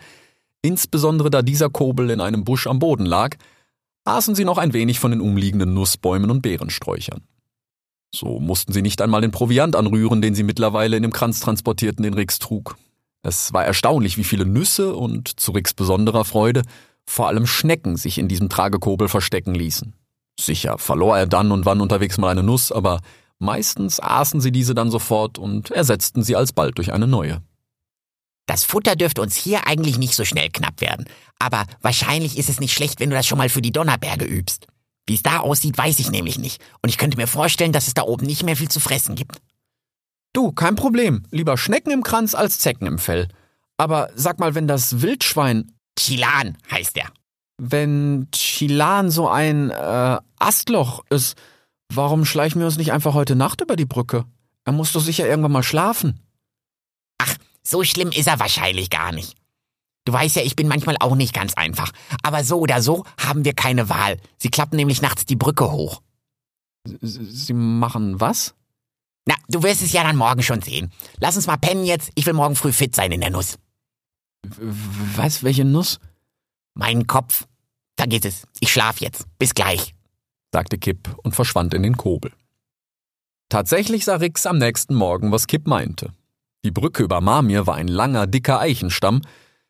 Insbesondere 0.63 1.31
da 1.31 1.43
dieser 1.43 1.71
Kobel 1.71 2.11
in 2.11 2.21
einem 2.21 2.45
Busch 2.45 2.67
am 2.67 2.79
Boden 2.79 3.07
lag, 3.07 3.37
aßen 4.05 4.35
sie 4.35 4.45
noch 4.45 4.59
ein 4.59 4.73
wenig 4.73 4.99
von 4.99 5.13
den 5.13 5.21
umliegenden 5.21 5.73
Nussbäumen 5.73 6.31
und 6.31 6.43
Beerensträuchern. 6.43 7.23
So 8.13 8.41
mussten 8.41 8.73
sie 8.73 8.83
nicht 8.83 9.01
einmal 9.03 9.21
den 9.21 9.31
Proviant 9.31 9.77
anrühren, 9.77 10.23
den 10.23 10.35
sie 10.35 10.43
mittlerweile 10.43 10.97
in 10.97 11.03
dem 11.03 11.13
Kranz 11.13 11.41
transportierten, 11.41 12.03
den 12.03 12.15
Rix 12.15 12.39
trug. 12.39 12.77
Es 13.23 13.53
war 13.53 13.65
erstaunlich, 13.65 14.17
wie 14.17 14.25
viele 14.25 14.47
Nüsse 14.47 14.95
und 14.97 15.39
zu 15.39 15.53
Ricks 15.53 15.75
besonderer 15.75 16.25
Freude 16.25 16.63
vor 17.07 17.29
allem 17.29 17.47
Schnecken 17.47 17.97
sich 17.97 18.19
in 18.19 18.29
diesem 18.29 18.49
Tragekobel 18.49 19.09
verstecken 19.09 19.55
ließen. 19.55 19.95
Sicher 20.41 20.79
verlor 20.79 21.19
er 21.19 21.27
dann 21.27 21.53
und 21.53 21.67
wann 21.67 21.81
unterwegs 21.81 22.19
mal 22.19 22.31
eine 22.31 22.43
Nuss, 22.43 22.73
aber 22.73 23.01
meistens 23.39 24.01
aßen 24.01 24.41
sie 24.41 24.53
diese 24.53 24.75
dann 24.75 24.91
sofort 24.91 25.39
und 25.39 25.71
ersetzten 25.71 26.23
sie 26.23 26.37
alsbald 26.37 26.79
durch 26.79 26.93
eine 26.93 27.07
neue. 27.07 27.43
Das 28.47 28.65
Futter 28.65 28.97
dürfte 28.97 29.21
uns 29.21 29.37
hier 29.37 29.67
eigentlich 29.67 29.99
nicht 29.99 30.15
so 30.15 30.25
schnell 30.25 30.49
knapp 30.49 30.81
werden. 30.81 31.07
Aber 31.39 31.67
wahrscheinlich 31.83 32.39
ist 32.39 32.49
es 32.49 32.61
nicht 32.61 32.73
schlecht, 32.73 32.99
wenn 32.99 33.11
du 33.11 33.17
das 33.17 33.27
schon 33.27 33.39
mal 33.39 33.51
für 33.51 33.61
die 33.61 33.73
Donnerberge 33.73 34.25
übst. 34.25 34.67
Wie 35.07 35.15
es 35.15 35.23
da 35.23 35.41
aussieht, 35.41 35.77
weiß 35.77 35.99
ich 35.99 36.11
nämlich 36.11 36.39
nicht. 36.39 36.63
Und 36.83 36.89
ich 36.89 36.99
könnte 36.99 37.19
mir 37.19 37.27
vorstellen, 37.27 37.73
dass 37.73 37.89
es 37.89 37.95
da 37.95 38.03
oben 38.03 38.27
nicht 38.27 38.43
mehr 38.43 38.57
viel 38.57 38.69
zu 38.69 38.81
fressen 38.81 39.15
gibt. 39.15 39.41
Du, 40.33 40.53
kein 40.53 40.77
Problem. 40.77 41.25
Lieber 41.31 41.59
Schnecken 41.59 41.91
im 41.91 42.03
Kranz 42.03 42.35
als 42.35 42.59
Zecken 42.59 42.87
im 42.87 42.99
Fell. 42.99 43.29
Aber 43.77 44.11
sag 44.15 44.39
mal, 44.39 44.55
wenn 44.55 44.67
das 44.67 45.01
Wildschwein. 45.03 45.73
Chilan 45.99 46.57
heißt 46.71 46.97
er. 46.97 47.09
Wenn 47.59 48.29
Chilan 48.33 49.11
so 49.11 49.29
ein 49.29 49.71
äh, 49.71 50.19
Astloch 50.39 51.05
ist, 51.11 51.37
warum 51.93 52.25
schleichen 52.25 52.61
wir 52.61 52.67
uns 52.67 52.79
nicht 52.79 52.93
einfach 52.93 53.15
heute 53.15 53.37
Nacht 53.37 53.61
über 53.61 53.77
die 53.77 53.87
Brücke? 53.87 54.25
Er 54.65 54.73
muss 54.73 54.93
doch 54.93 55.01
sicher 55.01 55.27
irgendwann 55.27 55.53
mal 55.53 55.63
schlafen. 55.63 56.21
Ach, 57.19 57.35
so 57.63 57.85
schlimm 57.85 58.11
ist 58.11 58.27
er 58.27 58.41
wahrscheinlich 58.41 58.91
gar 58.91 59.13
nicht. 59.13 59.37
Du 60.05 60.13
weißt 60.13 60.37
ja, 60.37 60.43
ich 60.43 60.57
bin 60.57 60.69
manchmal 60.69 60.97
auch 61.01 61.17
nicht 61.17 61.35
ganz 61.35 61.55
einfach. 61.55 61.93
Aber 62.23 62.43
so 62.43 62.61
oder 62.61 62.81
so 62.81 63.05
haben 63.19 63.45
wir 63.45 63.53
keine 63.53 63.89
Wahl. 63.89 64.19
Sie 64.39 64.51
klappen 64.51 64.77
nämlich 64.77 65.03
nachts 65.03 65.27
die 65.27 65.37
Brücke 65.37 65.71
hoch. 65.71 66.01
Sie 66.85 67.53
machen 67.53 68.19
was? 68.21 68.55
Na, 69.27 69.35
du 69.49 69.63
wirst 69.63 69.83
es 69.83 69.93
ja 69.93 70.03
dann 70.03 70.17
morgen 70.17 70.43
schon 70.43 70.63
sehen. 70.63 70.91
Lass 71.19 71.37
uns 71.37 71.47
mal 71.47 71.59
pennen 71.59 71.85
jetzt. 71.85 72.11
Ich 72.15 72.25
will 72.25 72.33
morgen 72.33 72.57
früh 72.57 72.73
fit 72.73 72.95
sein 72.95 73.13
in 73.13 73.21
der 73.21 73.29
Nuss. 73.29 73.59
Was? 75.17 75.43
Welche 75.43 75.67
Nuss? 75.67 75.99
Mein 76.75 77.07
Kopf. 77.07 77.47
Vergiss 77.99 78.25
es. 78.25 78.43
Ich 78.61 78.73
schlaf 78.73 79.01
jetzt. 79.01 79.27
Bis 79.39 79.53
gleich. 79.53 79.95
Sagte 80.53 80.79
Kipp 80.79 81.17
und 81.23 81.35
verschwand 81.35 81.75
in 81.75 81.83
den 81.83 81.97
Kobel. 81.97 82.33
Tatsächlich 83.49 84.05
sah 84.05 84.17
Rix 84.17 84.47
am 84.47 84.59
nächsten 84.59 84.95
Morgen, 84.95 85.33
was 85.33 85.47
Kipp 85.47 85.67
meinte. 85.67 86.13
Die 86.65 86.71
Brücke 86.71 87.03
über 87.03 87.21
Marmir 87.21 87.67
war 87.67 87.77
ein 87.77 87.89
langer, 87.89 88.27
dicker 88.27 88.61
Eichenstamm, 88.61 89.23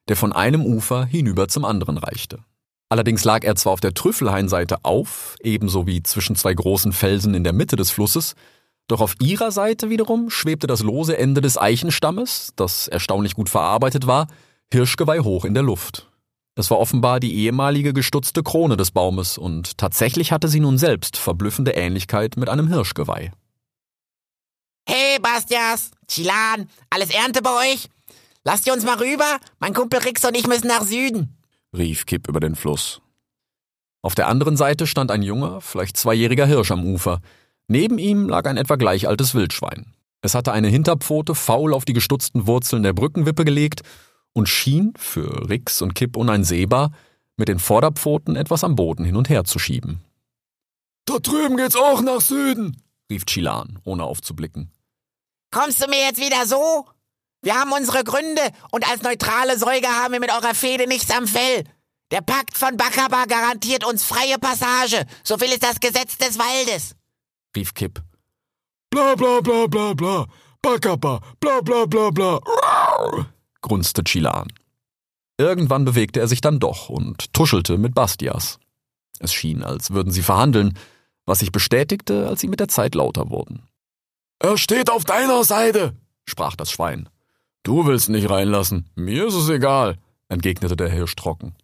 der 0.08 0.16
von 0.16 0.32
einem 0.32 0.64
Ufer 0.64 1.04
hinüber 1.04 1.48
zum 1.48 1.64
anderen 1.64 1.98
reichte. 1.98 2.40
Allerdings 2.88 3.24
lag 3.24 3.44
er 3.44 3.54
zwar 3.54 3.74
auf 3.74 3.80
der 3.80 3.92
Trüffelhainseite 3.92 4.84
auf, 4.84 5.36
ebenso 5.42 5.86
wie 5.86 6.02
zwischen 6.02 6.36
zwei 6.36 6.54
großen 6.54 6.92
Felsen 6.92 7.34
in 7.34 7.44
der 7.44 7.52
Mitte 7.52 7.76
des 7.76 7.90
Flusses, 7.90 8.34
doch 8.88 9.02
auf 9.02 9.16
ihrer 9.20 9.52
Seite 9.52 9.90
wiederum 9.90 10.30
schwebte 10.30 10.66
das 10.66 10.82
lose 10.82 11.16
Ende 11.18 11.42
des 11.42 11.58
Eichenstammes, 11.58 12.54
das 12.56 12.88
erstaunlich 12.88 13.34
gut 13.34 13.50
verarbeitet 13.50 14.06
war, 14.06 14.28
Hirschgeweih 14.72 15.20
hoch 15.20 15.44
in 15.44 15.52
der 15.52 15.62
Luft. 15.62 16.07
Es 16.58 16.72
war 16.72 16.80
offenbar 16.80 17.20
die 17.20 17.36
ehemalige 17.36 17.92
gestutzte 17.92 18.42
Krone 18.42 18.76
des 18.76 18.90
Baumes 18.90 19.38
und 19.38 19.78
tatsächlich 19.78 20.32
hatte 20.32 20.48
sie 20.48 20.58
nun 20.58 20.76
selbst 20.76 21.16
verblüffende 21.16 21.70
Ähnlichkeit 21.70 22.36
mit 22.36 22.48
einem 22.48 22.66
Hirschgeweih. 22.66 23.30
Hey, 24.84 25.20
Bastias, 25.20 25.92
Chilan, 26.08 26.68
alles 26.90 27.10
Ernte 27.10 27.42
bei 27.42 27.72
euch? 27.72 27.88
Lasst 28.42 28.66
ihr 28.66 28.72
uns 28.72 28.84
mal 28.84 28.98
rüber? 28.98 29.38
Mein 29.60 29.72
Kumpel 29.72 30.00
Rix 30.00 30.24
und 30.24 30.36
ich 30.36 30.48
müssen 30.48 30.66
nach 30.66 30.82
Süden. 30.82 31.38
rief 31.76 32.06
Kipp 32.06 32.26
über 32.26 32.40
den 32.40 32.56
Fluss. 32.56 33.00
Auf 34.02 34.16
der 34.16 34.26
anderen 34.26 34.56
Seite 34.56 34.88
stand 34.88 35.12
ein 35.12 35.22
junger, 35.22 35.60
vielleicht 35.60 35.96
zweijähriger 35.96 36.46
Hirsch 36.46 36.72
am 36.72 36.84
Ufer. 36.84 37.20
Neben 37.68 37.98
ihm 37.98 38.28
lag 38.28 38.46
ein 38.46 38.56
etwa 38.56 38.74
gleich 38.74 39.06
altes 39.06 39.32
Wildschwein. 39.32 39.94
Es 40.22 40.34
hatte 40.34 40.50
eine 40.50 40.66
Hinterpfote 40.66 41.36
faul 41.36 41.72
auf 41.72 41.84
die 41.84 41.92
gestutzten 41.92 42.48
Wurzeln 42.48 42.82
der 42.82 42.94
Brückenwippe 42.94 43.44
gelegt 43.44 43.82
und 44.32 44.48
schien, 44.48 44.92
für 44.96 45.48
Rix 45.48 45.82
und 45.82 45.94
Kipp 45.94 46.16
uneinsehbar, 46.16 46.92
mit 47.36 47.48
den 47.48 47.58
Vorderpfoten 47.58 48.36
etwas 48.36 48.64
am 48.64 48.74
Boden 48.76 49.04
hin 49.04 49.16
und 49.16 49.28
her 49.28 49.44
zu 49.44 49.58
schieben. 49.58 50.00
Da 51.04 51.18
drüben 51.18 51.56
geht's 51.56 51.76
auch 51.76 52.02
nach 52.02 52.20
Süden, 52.20 52.82
rief 53.10 53.24
Chilan, 53.24 53.78
ohne 53.84 54.04
aufzublicken. 54.04 54.70
Kommst 55.50 55.82
du 55.82 55.88
mir 55.88 56.00
jetzt 56.00 56.20
wieder 56.20 56.46
so? 56.46 56.86
Wir 57.40 57.54
haben 57.54 57.72
unsere 57.72 58.04
Gründe 58.04 58.42
und 58.72 58.88
als 58.90 59.02
neutrale 59.02 59.58
Säuger 59.58 59.90
haben 60.02 60.12
wir 60.12 60.20
mit 60.20 60.30
eurer 60.32 60.54
Fehde 60.54 60.86
nichts 60.86 61.10
am 61.10 61.26
Fell. 61.26 61.64
Der 62.10 62.20
Pakt 62.20 62.56
von 62.56 62.76
Bakaba 62.76 63.26
garantiert 63.26 63.86
uns 63.86 64.02
freie 64.02 64.38
Passage. 64.38 65.06
So 65.22 65.40
will 65.40 65.50
es 65.52 65.60
das 65.60 65.78
Gesetz 65.78 66.18
des 66.18 66.38
Waldes. 66.38 66.94
rief 67.56 67.74
Kipp. 67.74 68.02
Bla 68.90 69.14
bla 69.14 69.40
bla 69.40 69.66
bla 69.66 69.94
bla. 69.94 70.26
Bakaba, 70.62 71.20
bla 71.40 71.60
bla 71.60 71.86
bla 71.86 72.10
bla. 72.10 72.40
Grunzte 73.68 74.02
Chilan. 74.02 74.48
Irgendwann 75.38 75.84
bewegte 75.84 76.18
er 76.18 76.26
sich 76.26 76.40
dann 76.40 76.58
doch 76.58 76.88
und 76.88 77.32
tuschelte 77.32 77.78
mit 77.78 77.94
Bastias. 77.94 78.58
Es 79.20 79.32
schien, 79.32 79.62
als 79.62 79.92
würden 79.92 80.10
sie 80.10 80.22
verhandeln, 80.22 80.76
was 81.26 81.38
sich 81.38 81.52
bestätigte, 81.52 82.26
als 82.26 82.40
sie 82.40 82.48
mit 82.48 82.58
der 82.58 82.68
Zeit 82.68 82.94
lauter 82.96 83.30
wurden. 83.30 83.62
Er 84.40 84.58
steht 84.58 84.90
auf 84.90 85.04
deiner 85.04 85.44
Seite, 85.44 85.94
sprach 86.24 86.56
das 86.56 86.70
Schwein. 86.70 87.08
Du 87.62 87.86
willst 87.86 88.08
nicht 88.08 88.30
reinlassen. 88.30 88.88
Mir 88.96 89.26
ist 89.26 89.34
es 89.34 89.48
egal, 89.48 89.98
entgegnete 90.28 90.76
der 90.76 90.88
Hirsch 90.88 91.14
trocken. 91.14 91.54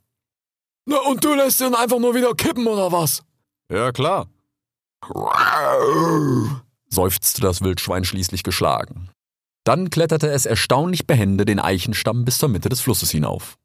Na, 0.86 0.98
und 1.08 1.24
du 1.24 1.34
lässt 1.34 1.60
ihn 1.60 1.74
einfach 1.74 1.98
nur 1.98 2.14
wieder 2.14 2.34
kippen, 2.34 2.66
oder 2.66 2.92
was? 2.92 3.22
Ja, 3.70 3.90
klar, 3.92 4.28
seufzte 6.88 7.40
das 7.40 7.62
Wildschwein 7.62 8.04
schließlich 8.04 8.42
geschlagen. 8.42 9.10
Dann 9.64 9.88
kletterte 9.88 10.28
es 10.28 10.46
erstaunlich 10.46 11.06
behende 11.06 11.44
den 11.44 11.58
Eichenstamm 11.58 12.24
bis 12.24 12.38
zur 12.38 12.50
Mitte 12.50 12.68
des 12.68 12.80
Flusses 12.80 13.10
hinauf. 13.10 13.58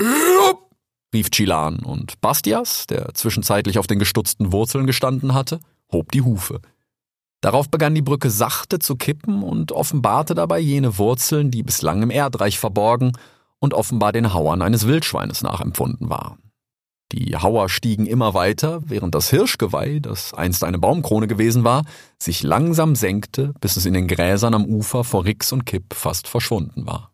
Jupp, 0.00 0.70
rief 1.14 1.30
Chilan, 1.30 1.78
und 1.78 2.20
Bastias, 2.20 2.86
der 2.86 3.14
zwischenzeitlich 3.14 3.78
auf 3.78 3.86
den 3.86 4.00
gestutzten 4.00 4.52
Wurzeln 4.52 4.86
gestanden 4.86 5.32
hatte, 5.32 5.60
hob 5.92 6.10
die 6.12 6.22
Hufe. 6.22 6.60
Darauf 7.40 7.70
begann 7.70 7.94
die 7.94 8.02
Brücke 8.02 8.30
sachte 8.30 8.80
zu 8.80 8.96
kippen 8.96 9.42
und 9.44 9.70
offenbarte 9.70 10.34
dabei 10.34 10.58
jene 10.58 10.98
Wurzeln, 10.98 11.52
die 11.52 11.62
bislang 11.62 12.02
im 12.02 12.10
Erdreich 12.10 12.58
verborgen 12.58 13.12
und 13.60 13.74
offenbar 13.74 14.12
den 14.12 14.32
Hauern 14.34 14.62
eines 14.62 14.86
Wildschweines 14.86 15.42
nachempfunden 15.42 16.10
waren. 16.10 16.45
Die 17.12 17.36
Hauer 17.36 17.68
stiegen 17.68 18.06
immer 18.06 18.34
weiter, 18.34 18.80
während 18.84 19.14
das 19.14 19.30
Hirschgeweih, 19.30 20.00
das 20.00 20.34
einst 20.34 20.64
eine 20.64 20.78
Baumkrone 20.78 21.28
gewesen 21.28 21.62
war, 21.62 21.84
sich 22.18 22.42
langsam 22.42 22.96
senkte, 22.96 23.54
bis 23.60 23.76
es 23.76 23.86
in 23.86 23.94
den 23.94 24.08
Gräsern 24.08 24.54
am 24.54 24.64
Ufer 24.64 25.04
vor 25.04 25.24
Rix 25.24 25.52
und 25.52 25.66
Kipp 25.66 25.94
fast 25.94 26.26
verschwunden 26.26 26.86
war. 26.86 27.12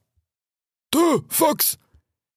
du, 0.91 1.23
Fuchs. 1.29 1.79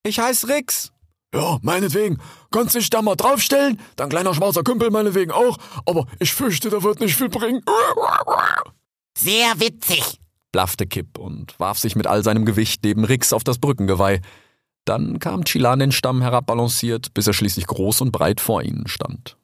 Ich 0.03 0.19
heiß 0.19 0.49
Rix. 0.49 0.91
Ja, 1.33 1.57
meinetwegen. 1.61 2.19
Kannst 2.51 2.75
dich 2.75 2.89
da 2.89 3.01
mal 3.01 3.15
draufstellen? 3.15 3.79
Dein 3.95 4.09
kleiner 4.09 4.33
schwarzer 4.33 4.63
Kümpel 4.63 4.91
meinetwegen 4.91 5.31
auch. 5.31 5.57
Aber 5.85 6.05
ich 6.19 6.33
fürchte, 6.33 6.69
der 6.69 6.83
wird 6.83 6.99
nicht 6.99 7.15
viel 7.15 7.29
bringen. 7.29 7.61
Sehr 9.17 9.59
witzig. 9.59 10.19
blaffte 10.51 10.87
Kipp 10.87 11.17
und 11.17 11.59
warf 11.59 11.79
sich 11.79 11.95
mit 11.95 12.07
all 12.07 12.23
seinem 12.23 12.45
Gewicht 12.45 12.83
neben 12.83 13.03
Rix 13.03 13.33
auf 13.33 13.43
das 13.43 13.59
Brückengeweih. 13.59 14.21
Dann 14.85 15.19
kam 15.19 15.45
Chilan 15.45 15.79
den 15.79 15.91
Stamm 15.91 16.21
herabbalanciert, 16.21 17.13
bis 17.13 17.27
er 17.27 17.33
schließlich 17.33 17.67
groß 17.67 18.01
und 18.01 18.11
breit 18.11 18.39
vor 18.39 18.61
ihnen 18.61 18.87
stand. 18.87 19.37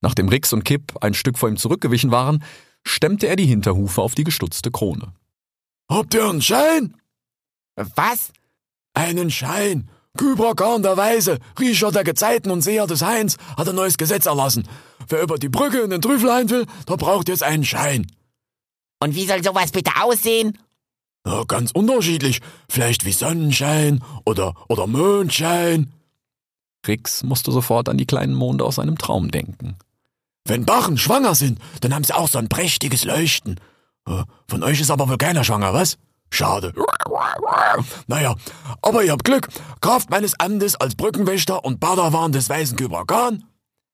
Nachdem 0.00 0.28
Rix 0.28 0.52
und 0.52 0.64
Kipp 0.64 0.94
ein 1.00 1.14
Stück 1.14 1.38
vor 1.38 1.48
ihm 1.48 1.56
zurückgewichen 1.56 2.10
waren, 2.10 2.42
stemmte 2.84 3.26
er 3.26 3.36
die 3.36 3.46
Hinterhufe 3.46 4.00
auf 4.00 4.14
die 4.14 4.24
gestutzte 4.24 4.70
Krone. 4.70 5.12
Habt 5.90 6.14
ihr 6.14 6.28
einen 6.28 6.40
Schein? 6.40 6.96
Was? 7.74 8.32
Einen 8.94 9.30
Schein. 9.30 9.90
Kybra 10.16 10.54
Khan 10.54 10.82
der 10.82 10.96
Weise, 10.96 11.38
Riecher 11.58 11.92
der 11.92 12.04
Gezeiten 12.04 12.50
und 12.50 12.62
Seher 12.62 12.86
des 12.86 13.02
Hains, 13.02 13.36
hat 13.56 13.68
ein 13.68 13.76
neues 13.76 13.96
Gesetz 13.96 14.26
erlassen. 14.26 14.68
Wer 15.08 15.22
über 15.22 15.38
die 15.38 15.48
Brücke 15.48 15.80
in 15.80 15.90
den 15.90 16.02
Trüffelhain 16.02 16.50
will, 16.50 16.66
der 16.88 16.96
braucht 16.96 17.28
jetzt 17.28 17.42
einen 17.42 17.64
Schein. 17.64 18.06
Und 19.00 19.14
wie 19.14 19.26
soll 19.26 19.42
sowas 19.42 19.70
bitte 19.70 19.92
aussehen? 20.00 20.58
Ja, 21.26 21.44
ganz 21.44 21.70
unterschiedlich. 21.72 22.40
Vielleicht 22.68 23.04
wie 23.04 23.12
Sonnenschein 23.12 24.02
oder, 24.24 24.54
oder 24.68 24.86
Mondschein. 24.86 25.92
Rix 26.86 27.22
musste 27.22 27.52
sofort 27.52 27.88
an 27.88 27.98
die 27.98 28.06
kleinen 28.06 28.34
Monde 28.34 28.64
aus 28.64 28.76
seinem 28.76 28.96
Traum 28.96 29.30
denken. 29.30 29.76
Wenn 30.46 30.64
Bachen 30.64 30.96
schwanger 30.96 31.34
sind, 31.34 31.58
dann 31.82 31.94
haben 31.94 32.04
sie 32.04 32.14
auch 32.14 32.28
so 32.28 32.38
ein 32.38 32.48
prächtiges 32.48 33.04
Leuchten. 33.04 33.60
Äh, 34.08 34.22
Von 34.48 34.62
euch 34.62 34.80
ist 34.80 34.90
aber 34.90 35.08
wohl 35.08 35.18
keiner 35.18 35.44
schwanger, 35.44 35.74
was? 35.74 35.98
Schade. 36.32 36.72
Naja, 38.06 38.34
aber 38.82 39.02
ihr 39.04 39.12
habt 39.12 39.24
Glück. 39.24 39.48
Kraft 39.80 40.10
meines 40.10 40.38
Amtes 40.38 40.76
als 40.76 40.94
Brückenwächter 40.94 41.64
und 41.64 41.80
Padawan 41.80 42.32
des 42.32 42.48
weißen 42.48 42.76
Kybra 42.76 43.04
Khan. 43.04 43.44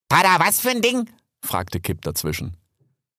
Pada, 0.09 0.39
was 0.39 0.61
für 0.61 0.71
ein 0.71 0.83
Ding? 0.83 1.09
fragte 1.43 1.81
Kipp 1.81 2.03
dazwischen. 2.03 2.57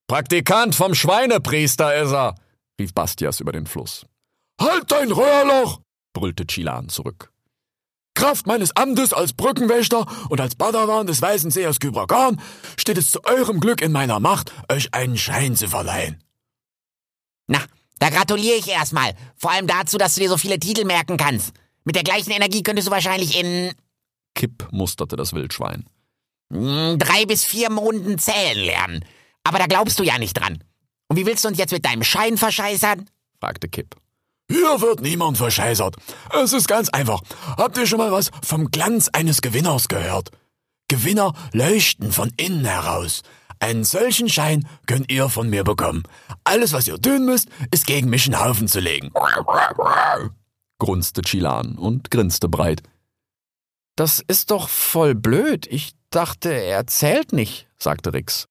Praktikant 0.06 0.74
vom 0.74 0.94
Schweinepriester 0.94 1.94
ist 1.96 2.12
er, 2.12 2.36
rief 2.78 2.94
Bastias 2.94 3.40
über 3.40 3.52
den 3.52 3.66
Fluss. 3.66 4.06
Halt 4.60 4.90
dein 4.90 5.12
Röhrloch! 5.12 5.80
brüllte 6.12 6.46
Chilan 6.46 6.88
zurück. 6.88 7.32
Kraft 8.14 8.48
meines 8.48 8.74
Amtes 8.76 9.12
als 9.12 9.32
Brückenwächter 9.32 10.04
und 10.28 10.40
als 10.40 10.56
Padawan 10.56 11.06
des 11.06 11.22
Weißen 11.22 11.52
Sehers 11.52 11.78
Kybragan 11.78 12.40
steht 12.76 12.98
es 12.98 13.12
zu 13.12 13.22
eurem 13.24 13.60
Glück 13.60 13.80
in 13.80 13.92
meiner 13.92 14.18
Macht, 14.18 14.52
euch 14.68 14.92
einen 14.92 15.16
Schein 15.16 15.54
zu 15.54 15.68
verleihen. 15.68 16.22
Na, 17.46 17.60
da 18.00 18.10
gratuliere 18.10 18.56
ich 18.56 18.66
erstmal. 18.66 19.14
Vor 19.36 19.52
allem 19.52 19.68
dazu, 19.68 19.98
dass 19.98 20.14
du 20.14 20.20
dir 20.20 20.28
so 20.28 20.36
viele 20.36 20.58
Titel 20.58 20.84
merken 20.84 21.16
kannst. 21.16 21.52
Mit 21.84 21.94
der 21.94 22.02
gleichen 22.02 22.32
Energie 22.32 22.64
könntest 22.64 22.88
du 22.88 22.92
wahrscheinlich 22.92 23.38
in 23.38 23.72
Kipp 24.34 24.68
musterte 24.72 25.14
das 25.16 25.32
Wildschwein. 25.32 25.84
mm, 26.50 26.98
drei 26.98 27.24
bis 27.24 27.44
vier 27.44 27.70
Monaten 27.70 28.18
zählen 28.18 28.58
lernen. 28.58 29.04
Aber 29.44 29.58
da 29.58 29.66
glaubst 29.66 29.98
du 29.98 30.02
ja 30.02 30.18
nicht 30.18 30.34
dran. 30.34 30.62
Und 31.08 31.16
wie 31.16 31.26
willst 31.26 31.44
du 31.44 31.48
uns 31.48 31.58
jetzt 31.58 31.72
mit 31.72 31.84
deinem 31.84 32.04
Schein 32.04 32.36
verscheißern? 32.36 33.08
fragte 33.40 33.68
Kipp. 33.68 33.96
Hier 34.50 34.80
wird 34.80 35.00
niemand 35.00 35.36
verscheißert. 35.36 35.96
Es 36.42 36.52
ist 36.52 36.68
ganz 36.68 36.88
einfach. 36.88 37.20
Habt 37.56 37.76
ihr 37.76 37.86
schon 37.86 37.98
mal 37.98 38.12
was 38.12 38.30
vom 38.42 38.70
Glanz 38.70 39.08
eines 39.12 39.42
Gewinners 39.42 39.88
gehört? 39.88 40.30
Gewinner 40.88 41.34
leuchten 41.52 42.12
von 42.12 42.32
innen 42.38 42.64
heraus. 42.64 43.22
Einen 43.60 43.84
solchen 43.84 44.28
Schein 44.28 44.66
könnt 44.86 45.10
ihr 45.10 45.28
von 45.28 45.50
mir 45.50 45.64
bekommen. 45.64 46.04
Alles, 46.44 46.72
was 46.72 46.88
ihr 46.88 47.00
tun 47.00 47.26
müsst, 47.26 47.48
ist 47.70 47.86
gegen 47.86 48.08
mich 48.08 48.26
einen 48.26 48.42
Haufen 48.42 48.68
zu 48.68 48.80
legen. 48.80 49.10
grunzte 50.78 51.22
Chilan 51.22 51.76
und 51.76 52.10
grinste 52.10 52.48
breit. 52.48 52.82
Das 53.96 54.20
ist 54.26 54.50
doch 54.50 54.68
voll 54.68 55.14
blöd. 55.14 55.66
Ich 55.66 55.92
dachte, 56.10 56.50
er 56.50 56.86
zählt 56.86 57.32
nicht, 57.32 57.66
sagte 57.78 58.12
Rix. 58.12 58.46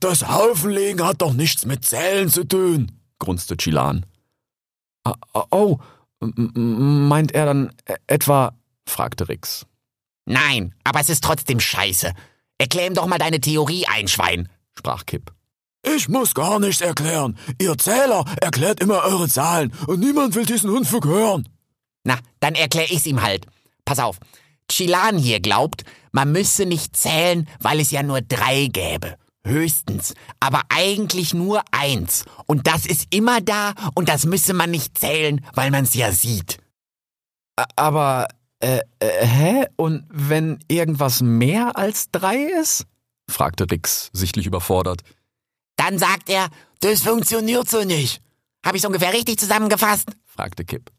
Das 0.00 0.26
Haufenlegen 0.28 1.04
hat 1.04 1.22
doch 1.22 1.32
nichts 1.32 1.66
mit 1.66 1.84
Zählen 1.84 2.28
zu 2.28 2.44
tun, 2.44 2.92
grunzte 3.18 3.56
Chilan. 3.56 4.06
Ah, 5.04 5.14
ah, 5.34 5.44
Oh, 5.50 5.78
meint 6.20 7.32
er 7.32 7.46
dann 7.46 7.72
e- 7.86 7.94
etwa. 8.06 8.54
fragte 8.86 9.28
Rix. 9.28 9.66
Nein, 10.26 10.74
aber 10.84 11.00
es 11.00 11.08
ist 11.08 11.22
trotzdem 11.24 11.60
scheiße. 11.60 12.12
Erklär 12.58 12.86
ihm 12.88 12.94
doch 12.94 13.06
mal 13.06 13.18
deine 13.18 13.40
Theorie, 13.40 13.86
Einschwein. 13.86 14.48
sprach 14.78 15.06
Kipp. 15.06 15.32
Ich 15.84 16.08
muss 16.08 16.34
gar 16.34 16.58
nichts 16.58 16.80
erklären. 16.80 17.38
Ihr 17.60 17.78
Zähler 17.78 18.24
erklärt 18.40 18.80
immer 18.80 19.02
eure 19.04 19.28
Zahlen 19.28 19.72
und 19.86 20.00
niemand 20.00 20.34
will 20.34 20.44
diesen 20.46 20.70
Unfug 20.70 21.04
hören. 21.06 21.48
Na, 22.04 22.18
dann 22.40 22.54
erklär 22.54 22.90
ich's 22.90 23.06
ihm 23.06 23.22
halt. 23.22 23.46
Pass 23.84 23.98
auf. 24.00 24.18
Chilan 24.68 25.18
hier 25.18 25.40
glaubt, 25.40 25.84
man 26.12 26.32
müsse 26.32 26.66
nicht 26.66 26.96
zählen, 26.96 27.48
weil 27.60 27.80
es 27.80 27.90
ja 27.90 28.02
nur 28.02 28.20
drei 28.20 28.66
gäbe. 28.66 29.16
Höchstens. 29.44 30.14
Aber 30.40 30.62
eigentlich 30.68 31.32
nur 31.34 31.62
eins. 31.70 32.24
Und 32.46 32.66
das 32.66 32.86
ist 32.86 33.06
immer 33.14 33.40
da 33.40 33.72
und 33.94 34.08
das 34.08 34.26
müsse 34.26 34.52
man 34.52 34.70
nicht 34.70 34.98
zählen, 34.98 35.44
weil 35.54 35.70
man's 35.70 35.94
ja 35.94 36.12
sieht. 36.12 36.58
Aber, 37.76 38.28
äh, 38.60 38.80
äh, 39.00 39.26
hä? 39.26 39.66
Und 39.76 40.04
wenn 40.10 40.58
irgendwas 40.68 41.22
mehr 41.22 41.76
als 41.76 42.10
drei 42.10 42.36
ist? 42.60 42.84
fragte 43.28 43.70
Rix, 43.70 44.10
sichtlich 44.12 44.46
überfordert. 44.46 45.02
Dann 45.76 45.98
sagt 45.98 46.28
er, 46.28 46.48
das 46.80 47.02
funktioniert 47.02 47.68
so 47.68 47.84
nicht. 47.84 48.22
Hab 48.64 48.74
ich's 48.74 48.84
ungefähr 48.84 49.12
richtig 49.12 49.38
zusammengefasst? 49.38 50.08
fragte 50.26 50.64
Kipp. 50.64 50.90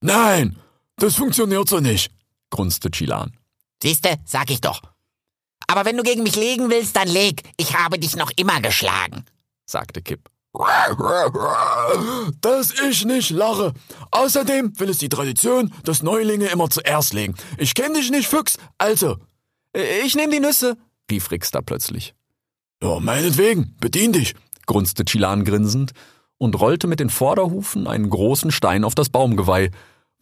Nein, 0.00 0.56
das 0.96 1.16
funktioniert 1.16 1.68
so 1.68 1.80
nicht. 1.80 2.10
Grunzte 2.52 2.90
Chilan. 2.92 3.36
Siehste, 3.82 4.14
sag 4.24 4.50
ich 4.50 4.60
doch. 4.60 4.80
Aber 5.66 5.84
wenn 5.84 5.96
du 5.96 6.04
gegen 6.04 6.22
mich 6.22 6.36
legen 6.36 6.70
willst, 6.70 6.94
dann 6.94 7.08
leg. 7.08 7.42
Ich 7.56 7.76
habe 7.76 7.98
dich 7.98 8.14
noch 8.14 8.30
immer 8.36 8.60
geschlagen. 8.60 9.24
sagte 9.66 10.00
Kipp. 10.02 10.28
Dass 12.40 12.72
ich 12.80 13.04
nicht 13.04 13.30
lache. 13.30 13.72
Außerdem 14.10 14.78
will 14.78 14.90
es 14.90 14.98
die 14.98 15.08
Tradition, 15.08 15.72
dass 15.84 16.02
Neulinge 16.02 16.46
immer 16.48 16.68
zuerst 16.70 17.14
legen. 17.14 17.34
Ich 17.58 17.74
kenn 17.74 17.94
dich 17.94 18.10
nicht, 18.10 18.28
Füchs. 18.28 18.58
Also, 18.78 19.16
Ich 19.74 20.14
nehme 20.14 20.32
die 20.32 20.40
Nüsse. 20.40 20.76
rief 21.10 21.30
Rix 21.30 21.50
da 21.50 21.60
plötzlich. 21.62 22.14
ja, 22.82 23.00
meinetwegen, 23.00 23.76
bedien 23.80 24.12
dich. 24.12 24.34
grunzte 24.66 25.04
Chilan 25.04 25.44
grinsend 25.44 25.92
und 26.38 26.60
rollte 26.60 26.86
mit 26.86 27.00
den 27.00 27.10
Vorderhufen 27.10 27.86
einen 27.86 28.10
großen 28.10 28.50
Stein 28.50 28.84
auf 28.84 28.94
das 28.94 29.08
Baumgeweih, 29.08 29.70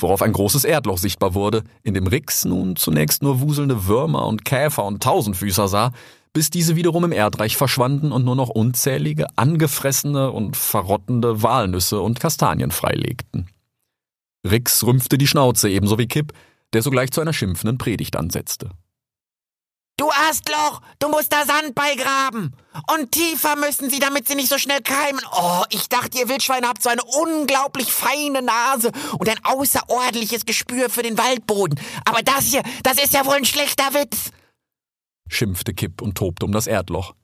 worauf 0.03 0.23
ein 0.23 0.33
großes 0.33 0.65
Erdloch 0.65 0.99
sichtbar 0.99 1.35
wurde, 1.35 1.63
in 1.83 1.95
dem 1.95 2.07
Rix 2.07 2.45
nun 2.45 2.77
zunächst 2.77 3.23
nur 3.23 3.41
wuselnde 3.41 3.87
Würmer 3.87 4.27
und 4.27 4.45
Käfer 4.45 4.85
und 4.85 5.03
Tausendfüßer 5.03 5.69
sah, 5.69 5.93
bis 6.33 6.51
diese 6.51 6.77
wiederum 6.77 7.05
im 7.05 7.13
Erdreich 7.13 7.57
verschwanden 7.57 8.13
und 8.13 8.25
nur 8.25 8.37
noch 8.37 8.49
unzählige, 8.49 9.27
angefressene 9.37 10.31
und 10.31 10.57
verrottende 10.57 11.43
Walnüsse 11.43 12.01
und 12.01 12.21
Kastanien 12.21 12.71
freilegten. 12.71 13.49
Rix 14.49 14.85
rümpfte 14.85 15.19
die 15.19 15.27
Schnauze 15.27 15.69
ebenso 15.69 15.99
wie 15.99 16.07
Kipp, 16.07 16.33
der 16.73 16.83
sogleich 16.83 17.11
zu 17.11 17.21
einer 17.21 17.33
schimpfenden 17.33 17.79
Predigt 17.79 18.17
ansetzte. 18.17 18.71
Du 20.01 20.09
Astloch, 20.09 20.81
du 20.99 21.11
musst 21.11 21.31
da 21.31 21.45
Sand 21.45 21.75
beigraben. 21.75 22.57
Und 22.91 23.13
tiefer 23.13 23.55
müssen 23.57 23.91
sie, 23.91 23.99
damit 23.99 24.27
sie 24.27 24.35
nicht 24.35 24.49
so 24.49 24.57
schnell 24.57 24.81
keimen. 24.81 25.21
Oh, 25.31 25.63
ich 25.69 25.91
dachte, 25.91 26.17
ihr 26.17 26.27
Wildschweine 26.31 26.67
habt 26.67 26.83
so 26.83 26.89
eine 26.89 27.03
unglaublich 27.03 27.93
feine 27.93 28.41
Nase 28.41 28.93
und 29.19 29.29
ein 29.29 29.45
außerordentliches 29.45 30.47
Gespür 30.47 30.89
für 30.89 31.03
den 31.03 31.19
Waldboden. 31.19 31.79
Aber 32.07 32.23
das 32.23 32.47
hier, 32.47 32.63
das 32.83 32.97
ist 32.97 33.13
ja 33.13 33.27
wohl 33.27 33.35
ein 33.35 33.45
schlechter 33.45 33.93
Witz. 33.93 34.31
schimpfte 35.29 35.75
Kipp 35.75 36.01
und 36.01 36.17
tobte 36.17 36.47
um 36.47 36.53
das 36.53 36.67
Erdloch. 36.67 37.15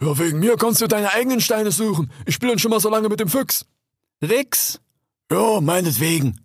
Ja, 0.00 0.18
wegen 0.18 0.38
mir 0.38 0.56
kannst 0.56 0.80
du 0.80 0.86
deine 0.86 1.12
eigenen 1.12 1.42
Steine 1.42 1.72
suchen. 1.72 2.10
Ich 2.24 2.36
spiele 2.36 2.58
schon 2.58 2.70
mal 2.70 2.80
so 2.80 2.88
lange 2.88 3.10
mit 3.10 3.20
dem 3.20 3.28
Füchs. 3.28 3.66
Rix, 4.22 4.80
Ja, 5.30 5.60
meinetwegen. 5.60 6.40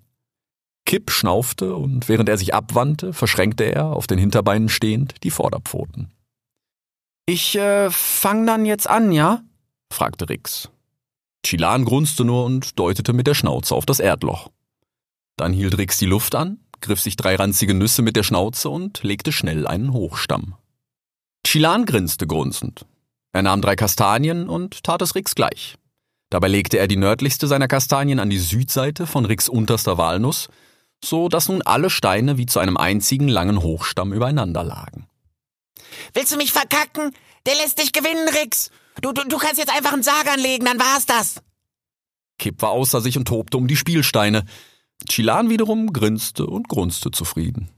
Kipp 0.85 1.11
schnaufte 1.11 1.75
und 1.75 2.07
während 2.07 2.29
er 2.29 2.37
sich 2.37 2.53
abwandte, 2.53 3.11
verschränkte 3.11 3.63
er, 3.63 3.87
auf 3.87 4.07
den 4.07 4.19
Hinterbeinen 4.19 4.69
stehend, 4.69 5.15
die 5.23 5.31
Vorderpfoten. 5.31 6.11
ich 7.25 7.55
äh, 7.55 7.89
fang 7.89 8.45
dann 8.45 8.65
jetzt 8.65 8.87
an, 8.87 9.11
ja? 9.11 9.41
fragte 9.91 10.29
Rix. 10.29 10.69
Chilan 11.43 11.85
grunzte 11.85 12.25
nur 12.25 12.45
und 12.45 12.79
deutete 12.79 13.13
mit 13.13 13.27
der 13.27 13.33
Schnauze 13.33 13.75
auf 13.75 13.85
das 13.85 13.99
Erdloch. 13.99 14.49
Dann 15.37 15.53
hielt 15.53 15.77
Rix 15.77 15.97
die 15.97 16.05
Luft 16.05 16.35
an, 16.35 16.59
griff 16.81 17.01
sich 17.01 17.17
drei 17.17 17.35
ranzige 17.35 17.73
Nüsse 17.73 18.01
mit 18.01 18.15
der 18.15 18.23
Schnauze 18.23 18.69
und 18.69 19.03
legte 19.03 19.31
schnell 19.31 19.67
einen 19.67 19.93
Hochstamm. 19.93 20.55
Chilan 21.45 21.85
grinste 21.85 22.25
grunzend. 22.25 22.85
Er 23.31 23.43
nahm 23.43 23.61
drei 23.61 23.75
Kastanien 23.75 24.49
und 24.49 24.83
tat 24.83 25.01
es 25.01 25.13
Rix 25.13 25.35
gleich. 25.35 25.75
Dabei 26.29 26.47
legte 26.47 26.77
er 26.77 26.87
die 26.87 26.97
nördlichste 26.97 27.47
seiner 27.47 27.67
Kastanien 27.67 28.19
an 28.19 28.29
die 28.29 28.39
Südseite 28.39 29.05
von 29.05 29.25
Rix 29.25 29.47
unterster 29.47 29.97
Walnuss, 29.97 30.49
so 31.05 31.29
dass 31.29 31.49
nun 31.49 31.61
alle 31.61 31.89
Steine 31.89 32.37
wie 32.37 32.45
zu 32.45 32.59
einem 32.59 32.77
einzigen 32.77 33.27
langen 33.27 33.61
Hochstamm 33.61 34.13
übereinander 34.13 34.63
lagen. 34.63 35.07
Willst 36.13 36.31
du 36.33 36.37
mich 36.37 36.51
verkacken? 36.51 37.13
Der 37.45 37.55
lässt 37.55 37.79
dich 37.79 37.93
gewinnen, 37.93 38.27
Rix. 38.29 38.71
Du, 39.01 39.11
du, 39.11 39.23
du 39.27 39.37
kannst 39.37 39.57
jetzt 39.57 39.75
einfach 39.75 39.93
einen 39.93 40.03
Sarg 40.03 40.27
anlegen, 40.31 40.65
dann 40.65 40.79
war's 40.79 41.05
das. 41.05 41.35
Kipp 42.37 42.61
war 42.61 42.71
außer 42.71 43.01
sich 43.01 43.17
und 43.17 43.27
tobte 43.27 43.57
um 43.57 43.67
die 43.67 43.77
Spielsteine. 43.77 44.45
Chilan 45.09 45.49
wiederum 45.49 45.93
grinste 45.93 46.45
und 46.45 46.67
grunzte 46.67 47.11
zufrieden. 47.11 47.69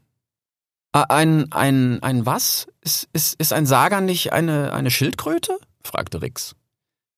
Ein, 0.92 1.52
ein, 1.52 2.02
ein 2.02 2.26
was? 2.26 2.68
Ist, 2.82 3.10
ist, 3.14 3.36
ist 3.40 3.54
ein 3.54 3.66
Sager 3.66 4.02
nicht 4.02 4.34
eine, 4.34 4.74
eine 4.74 4.90
Schildkröte? 4.90 5.60
fragte 5.84 6.22
Rix. 6.22 6.56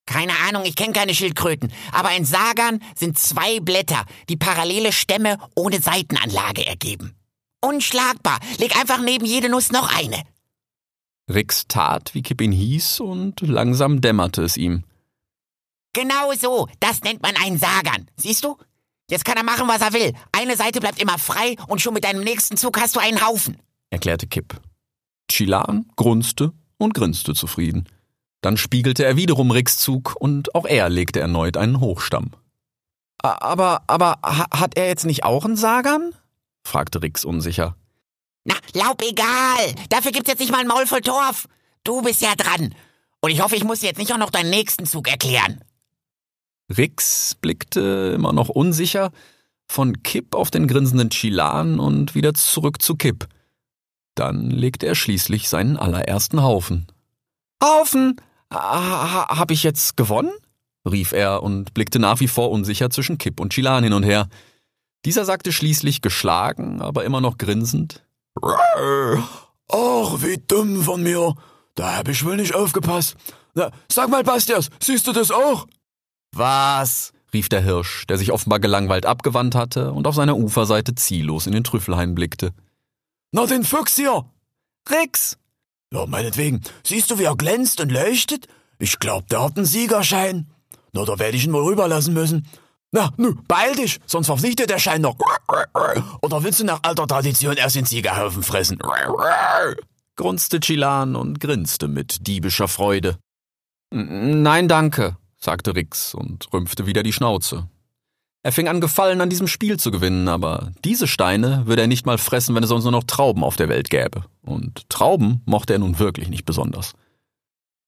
Keine 0.09 0.33
Ahnung, 0.47 0.65
ich 0.65 0.75
kenne 0.75 0.91
keine 0.91 1.13
Schildkröten. 1.13 1.71
Aber 1.91 2.07
ein 2.07 2.25
Sagan 2.25 2.81
sind 2.95 3.19
zwei 3.19 3.59
Blätter, 3.59 4.05
die 4.27 4.37
parallele 4.37 4.91
Stämme 4.91 5.37
ohne 5.53 5.79
Seitenanlage 5.79 6.65
ergeben. 6.65 7.15
Unschlagbar. 7.61 8.39
Leg 8.57 8.75
einfach 8.75 8.99
neben 8.99 9.25
jede 9.25 9.49
Nuss 9.49 9.71
noch 9.71 9.95
eine. 9.95 10.23
Rix 11.31 11.67
tat, 11.67 12.15
wie 12.15 12.23
Kipp 12.23 12.41
ihn 12.41 12.51
hieß, 12.51 13.01
und 13.01 13.41
langsam 13.41 14.01
dämmerte 14.01 14.41
es 14.41 14.57
ihm. 14.57 14.83
Genau 15.93 16.33
so. 16.33 16.67
Das 16.79 17.01
nennt 17.01 17.21
man 17.21 17.35
einen 17.35 17.59
Sagan. 17.59 18.09
Siehst 18.15 18.43
du? 18.43 18.57
Jetzt 19.11 19.25
kann 19.25 19.37
er 19.37 19.43
machen, 19.43 19.67
was 19.67 19.81
er 19.81 19.93
will. 19.93 20.13
Eine 20.31 20.57
Seite 20.57 20.79
bleibt 20.79 20.99
immer 20.99 21.19
frei 21.19 21.55
und 21.67 21.81
schon 21.81 21.93
mit 21.93 22.03
deinem 22.03 22.23
nächsten 22.23 22.57
Zug 22.57 22.81
hast 22.81 22.95
du 22.95 22.99
einen 22.99 23.23
Haufen. 23.23 23.57
erklärte 23.91 24.25
Kipp. 24.25 24.59
Chilan 25.29 25.85
grunzte 25.95 26.51
und 26.79 26.95
grinste 26.95 27.35
zufrieden. 27.35 27.87
Dann 28.41 28.57
spiegelte 28.57 29.03
er 29.05 29.15
wiederum 29.17 29.51
Rix 29.51 29.77
Zug 29.77 30.15
und 30.19 30.55
auch 30.55 30.65
er 30.65 30.89
legte 30.89 31.19
erneut 31.19 31.57
einen 31.57 31.79
Hochstamm. 31.79 32.31
Aber, 33.21 33.83
aber 33.87 34.19
ha- 34.23 34.47
hat 34.57 34.77
er 34.77 34.87
jetzt 34.87 35.05
nicht 35.05 35.23
auch 35.25 35.43
einen 35.45 35.57
Sagan? 35.57 36.13
fragte 36.65 37.01
Rix 37.01 37.25
unsicher. 37.25 37.75
Na, 38.45 38.55
Laub 38.73 39.01
egal. 39.01 39.75
Dafür 39.89 40.11
gibt's 40.11 40.29
jetzt 40.29 40.39
nicht 40.39 40.51
mal 40.51 40.61
ein 40.61 40.67
Maul 40.67 40.87
voll 40.87 41.01
Torf. 41.01 41.47
Du 41.83 42.01
bist 42.01 42.21
ja 42.21 42.33
dran. 42.35 42.73
Und 43.21 43.31
ich 43.31 43.41
hoffe, 43.41 43.55
ich 43.57 43.65
muss 43.65 43.81
dir 43.81 43.87
jetzt 43.87 43.97
nicht 43.97 44.13
auch 44.13 44.17
noch 44.17 44.29
deinen 44.29 44.49
nächsten 44.49 44.85
Zug 44.85 45.09
erklären. 45.09 45.61
Rix 46.75 47.35
blickte 47.35 48.13
immer 48.15 48.31
noch 48.31 48.47
unsicher 48.49 49.11
von 49.67 50.01
Kipp 50.03 50.35
auf 50.35 50.51
den 50.51 50.67
grinsenden 50.67 51.09
Chilan 51.09 51.79
und 51.79 52.15
wieder 52.15 52.33
zurück 52.33 52.81
zu 52.81 52.95
Kipp. 52.95 53.27
Dann 54.15 54.49
legte 54.49 54.85
er 54.85 54.95
schließlich 54.95 55.49
seinen 55.49 55.77
allerersten 55.77 56.41
Haufen. 56.41 56.87
Haufen! 57.63 58.21
Ha- 58.51 59.37
Hab 59.37 59.51
ich 59.51 59.63
jetzt 59.63 59.97
gewonnen? 59.97 60.31
rief 60.89 61.11
er 61.11 61.43
und 61.43 61.73
blickte 61.73 61.99
nach 61.99 62.19
wie 62.19 62.27
vor 62.27 62.49
unsicher 62.51 62.89
zwischen 62.89 63.17
Kipp 63.17 63.39
und 63.39 63.53
Chilan 63.53 63.83
hin 63.83 63.93
und 63.93 64.03
her. 64.03 64.27
Dieser 65.05 65.23
sagte 65.25 65.51
schließlich 65.51 66.01
geschlagen, 66.01 66.81
aber 66.81 67.03
immer 67.05 67.21
noch 67.21 67.37
grinsend. 67.37 68.03
Ach, 68.41 70.21
wie 70.21 70.37
dumm 70.47 70.81
von 70.83 71.03
mir. 71.03 71.35
Da 71.75 71.97
hab 71.97 72.07
ich 72.07 72.25
wohl 72.25 72.37
nicht 72.37 72.55
aufgepasst. 72.55 73.15
Na, 73.53 73.71
sag 73.91 74.09
mal, 74.09 74.23
Bastias, 74.23 74.69
siehst 74.81 75.05
du 75.07 75.11
das 75.13 75.31
auch? 75.31 75.67
Was? 76.35 77.13
rief 77.33 77.47
der 77.49 77.61
Hirsch, 77.61 78.07
der 78.07 78.17
sich 78.17 78.31
offenbar 78.31 78.59
gelangweilt 78.59 79.05
abgewandt 79.05 79.53
hatte 79.53 79.91
und 79.93 80.07
auf 80.07 80.15
seiner 80.15 80.35
Uferseite 80.37 80.95
ziellos 80.95 81.45
in 81.45 81.53
den 81.53 81.63
Trüffelhain 81.63 82.15
blickte. 82.15 82.51
Na, 83.31 83.45
den 83.45 83.63
Fuchs 83.63 83.95
hier. 83.95 84.25
Rix! 84.89 85.37
Ja, 85.93 86.05
meinetwegen. 86.05 86.61
Siehst 86.83 87.09
du, 87.09 87.19
wie 87.19 87.23
er 87.23 87.35
glänzt 87.35 87.81
und 87.81 87.91
leuchtet? 87.91 88.47
Ich 88.77 88.99
glaub, 88.99 89.27
der 89.27 89.43
hat 89.43 89.57
einen 89.57 89.65
Siegerschein. 89.65 90.47
Na, 90.93 91.03
da 91.05 91.19
werde 91.19 91.37
ich 91.37 91.45
ihn 91.45 91.53
wohl 91.53 91.63
rüberlassen 91.63 92.13
müssen. 92.13 92.47
Na, 92.91 93.11
nu, 93.17 93.35
beeil 93.47 93.75
dich, 93.75 93.99
sonst 94.05 94.27
verpflichtet 94.27 94.69
der 94.69 94.79
Schein 94.79 95.01
noch. 95.01 95.15
Oder 96.21 96.43
willst 96.43 96.59
du 96.59 96.63
nach 96.63 96.79
alter 96.83 97.07
Tradition 97.07 97.57
erst 97.57 97.75
den 97.75 97.85
Siegerhaufen 97.85 98.41
fressen? 98.43 98.79
grunzte 100.19 100.59
Chilan 100.59 101.15
und 101.15 101.39
grinste 101.39 101.87
mit 101.87 102.27
diebischer 102.27 102.67
Freude. 102.67 103.17
Nein, 103.91 104.67
danke, 104.67 105.15
sagte 105.37 105.75
Rix 105.75 106.13
und 106.13 106.51
rümpfte 106.51 106.85
wieder 106.85 107.03
die 107.03 107.13
Schnauze. 107.13 107.69
Er 108.41 108.53
fing 108.53 108.69
an, 108.69 108.79
Gefallen 108.79 109.19
an 109.19 109.29
diesem 109.29 109.47
Spiel 109.47 109.77
zu 109.77 109.91
gewinnen, 109.91 110.29
aber 110.29 110.71
diese 110.85 111.07
Steine 111.07 111.65
würde 111.65 111.81
er 111.81 111.87
nicht 111.87 112.05
mal 112.05 112.17
fressen, 112.17 112.55
wenn 112.55 112.63
es 112.63 112.69
sonst 112.69 112.83
nur 112.83 112.93
noch 112.93 113.03
Trauben 113.03 113.43
auf 113.43 113.57
der 113.57 113.67
Welt 113.67 113.89
gäbe. 113.89 114.23
Und 114.41 114.89
Trauben 114.89 115.41
mochte 115.45 115.73
er 115.73 115.79
nun 115.79 115.99
wirklich 115.99 116.29
nicht 116.29 116.45
besonders. 116.45 116.93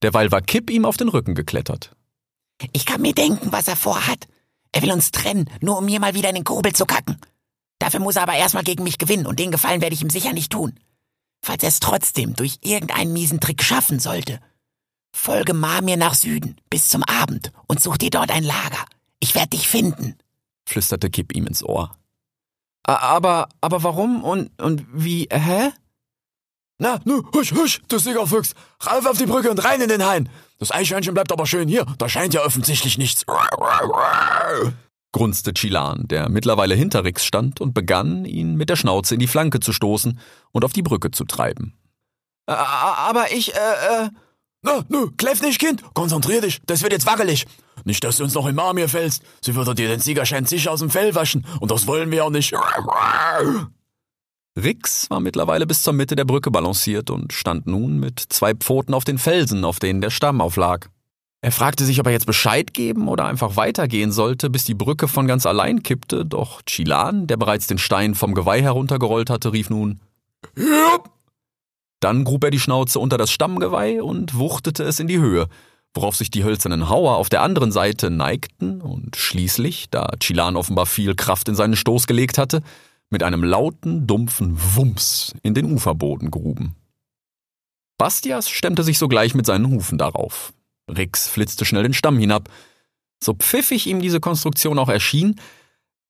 Derweil 0.04 0.32
war 0.32 0.42
Kipp 0.42 0.70
ihm 0.70 0.84
auf 0.84 0.98
den 0.98 1.08
Rücken 1.08 1.36
geklettert. 1.36 1.96
Ich 2.74 2.86
kann 2.86 3.02
mir 3.02 3.14
denken, 3.14 3.52
was 3.52 3.68
er 3.68 3.76
vorhat. 3.76 4.28
Er 4.74 4.82
will 4.82 4.92
uns 4.92 5.12
trennen, 5.12 5.50
nur 5.62 5.78
um 5.78 5.86
mir 5.86 6.00
mal 6.00 6.14
wieder 6.14 6.30
in 6.30 6.36
den 6.36 6.44
Kurbel 6.44 6.74
zu 6.74 6.86
kacken. 6.86 7.18
Dafür 7.80 8.00
muss 8.00 8.16
er 8.16 8.24
aber 8.24 8.36
erstmal 8.36 8.64
gegen 8.64 8.84
mich 8.84 8.98
gewinnen 8.98 9.26
und 9.26 9.40
den 9.40 9.52
Gefallen 9.52 9.82
werde 9.82 9.96
ich 9.96 10.02
ihm 10.02 10.10
sicher 10.10 10.34
nicht 10.34 10.52
tun. 10.52 10.74
Falls 11.42 11.64
er 11.64 11.70
es 11.70 11.80
trotzdem 11.80 12.36
durch 12.36 12.60
irgendeinen 12.62 13.14
miesen 13.14 13.40
Trick 13.40 13.64
schaffen 13.64 14.00
sollte, 14.00 14.40
folge 15.14 15.54
Marmir 15.54 15.98
nach 15.98 16.14
Süden 16.14 16.58
bis 16.70 16.90
zum 16.90 17.04
Abend 17.04 17.52
und 17.68 17.82
such 17.82 17.98
dir 17.98 18.12
dort 18.12 18.32
ein 18.32 18.44
Lager. 18.44 18.86
Ich 19.20 19.34
werde 19.34 19.50
dich 19.50 19.68
finden, 19.68 20.16
flüsterte 20.72 21.10
Kipp 21.10 21.36
ihm 21.36 21.48
ins 21.48 21.64
Ohr. 21.64 21.96
Aber, 22.84 23.50
aber 23.62 23.84
warum 23.84 24.24
und, 24.24 24.50
und 24.62 24.86
wie, 24.92 25.28
hä? 25.32 25.72
Na, 26.80 27.00
nu, 27.06 27.24
husch, 27.34 27.52
husch, 27.52 27.82
du 27.88 28.00
Siegerfuchs. 28.00 28.56
Rauf 28.86 29.06
auf 29.06 29.18
die 29.18 29.28
Brücke 29.28 29.52
und 29.52 29.64
rein 29.64 29.82
in 29.82 29.90
den 29.90 30.04
Hain. 30.04 30.30
Das 30.58 30.72
Eichhörnchen 30.72 31.14
bleibt 31.14 31.32
aber 31.32 31.46
schön 31.46 31.68
hier. 31.68 31.86
Da 32.00 32.10
scheint 32.10 32.34
ja 32.34 32.44
offensichtlich 32.44 32.98
nichts. 32.98 33.24
grunzte 35.12 35.54
Chilan, 35.54 36.08
der 36.08 36.30
mittlerweile 36.30 36.74
hinter 36.74 37.04
Rix 37.04 37.26
stand 37.26 37.62
und 37.62 37.74
begann, 37.74 38.26
ihn 38.26 38.56
mit 38.56 38.70
der 38.70 38.76
Schnauze 38.76 39.14
in 39.16 39.20
die 39.20 39.28
Flanke 39.28 39.60
zu 39.60 39.74
stoßen 39.74 40.20
und 40.52 40.66
auf 40.66 40.74
die 40.74 40.82
Brücke 40.82 41.12
zu 41.12 41.26
treiben. 41.26 41.78
Aber 42.46 43.32
ich, 43.32 43.54
äh, 43.54 43.58
äh. 43.58 44.10
Na, 44.64 44.84
nu, 44.90 45.10
kläff 45.18 45.42
nicht, 45.42 45.60
Kind. 45.60 45.84
Konzentrier 45.94 46.42
dich. 46.42 46.62
Das 46.68 46.84
wird 46.84 46.94
jetzt 46.94 47.08
wackelig. 47.08 47.48
Nicht, 47.84 48.04
dass 48.04 48.18
du 48.18 48.24
uns 48.24 48.36
noch 48.36 48.46
im 48.46 48.56
Marmir 48.56 48.88
fällst. 48.90 49.24
Sie 49.42 49.56
würde 49.56 49.74
dir 49.74 49.88
den 49.88 50.00
Siegerschein 50.00 50.46
sicher 50.46 50.72
aus 50.72 50.82
dem 50.82 50.92
Fell 50.92 51.16
waschen. 51.16 51.46
Und 51.60 51.72
das 51.72 51.88
wollen 51.88 52.12
wir 52.12 52.26
auch 52.26 52.30
nicht. 52.30 52.54
Rix 54.56 55.10
war 55.10 55.20
mittlerweile 55.20 55.66
bis 55.66 55.82
zur 55.82 55.94
Mitte 55.94 56.16
der 56.16 56.26
Brücke 56.26 56.52
balanciert 56.52 57.10
und 57.10 57.34
stand 57.34 57.66
nun 57.66 58.00
mit 58.00 58.20
zwei 58.20 58.54
Pfoten 58.54 58.94
auf 58.94 59.04
den 59.04 59.18
Felsen, 59.18 59.66
auf 59.66 59.80
denen 59.80 60.02
der 60.02 60.10
Stamm 60.12 60.42
auflag. 60.42 60.90
Er 61.44 61.52
fragte 61.52 61.86
sich, 61.86 62.00
ob 62.00 62.06
er 62.06 62.12
jetzt 62.12 62.28
Bescheid 62.28 62.72
geben 62.72 63.08
oder 63.08 63.26
einfach 63.26 63.56
weitergehen 63.56 64.12
sollte, 64.12 64.52
bis 64.52 64.64
die 64.64 64.76
Brücke 64.76 65.08
von 65.08 65.26
ganz 65.26 65.48
allein 65.48 65.82
kippte, 65.82 66.24
doch 66.24 66.62
Chilan, 66.64 67.26
der 67.26 67.38
bereits 67.38 67.66
den 67.66 67.80
Stein 67.80 68.14
vom 68.14 68.36
Geweih 68.36 68.62
heruntergerollt 68.62 69.32
hatte, 69.32 69.52
rief 69.52 69.72
nun 69.72 70.02
Ja. 70.56 71.00
Dann 72.02 72.24
grub 72.26 72.44
er 72.44 72.52
die 72.52 72.60
Schnauze 72.60 73.00
unter 73.00 73.18
das 73.18 73.32
Stammgeweih 73.32 74.02
und 74.04 74.38
wuchtete 74.38 74.84
es 74.84 75.00
in 75.00 75.08
die 75.08 75.20
Höhe, 75.20 75.48
worauf 75.94 76.16
sich 76.16 76.32
die 76.32 76.44
hölzernen 76.44 76.90
Hauer 76.90 77.16
auf 77.16 77.30
der 77.30 77.44
anderen 77.44 77.72
Seite 77.72 78.10
neigten 78.10 78.82
und 78.82 79.16
schließlich, 79.16 79.90
da 79.92 80.12
Chilan 80.20 80.58
offenbar 80.58 80.88
viel 80.88 81.16
Kraft 81.16 81.48
in 81.48 81.56
seinen 81.56 81.76
Stoß 81.76 82.08
gelegt 82.08 82.38
hatte, 82.38 82.62
mit 83.12 83.24
einem 83.24 83.44
lauten, 83.44 84.08
dumpfen 84.08 84.58
Wumms 84.76 85.34
in 85.44 85.54
den 85.54 85.72
Uferboden 85.72 86.32
gruben. 86.32 86.76
Bastias 87.98 88.50
stemmte 88.50 88.84
sich 88.84 88.98
sogleich 88.98 89.36
mit 89.36 89.46
seinen 89.46 89.68
Hufen 89.70 90.00
darauf. 90.00 90.54
Rix 90.90 91.28
flitzte 91.28 91.66
schnell 91.66 91.84
den 91.84 91.94
Stamm 91.94 92.18
hinab. 92.18 92.50
So 93.24 93.36
pfiffig 93.36 93.86
ihm 93.86 94.02
diese 94.02 94.20
Konstruktion 94.20 94.80
auch 94.80 94.90
erschien, 94.90 95.40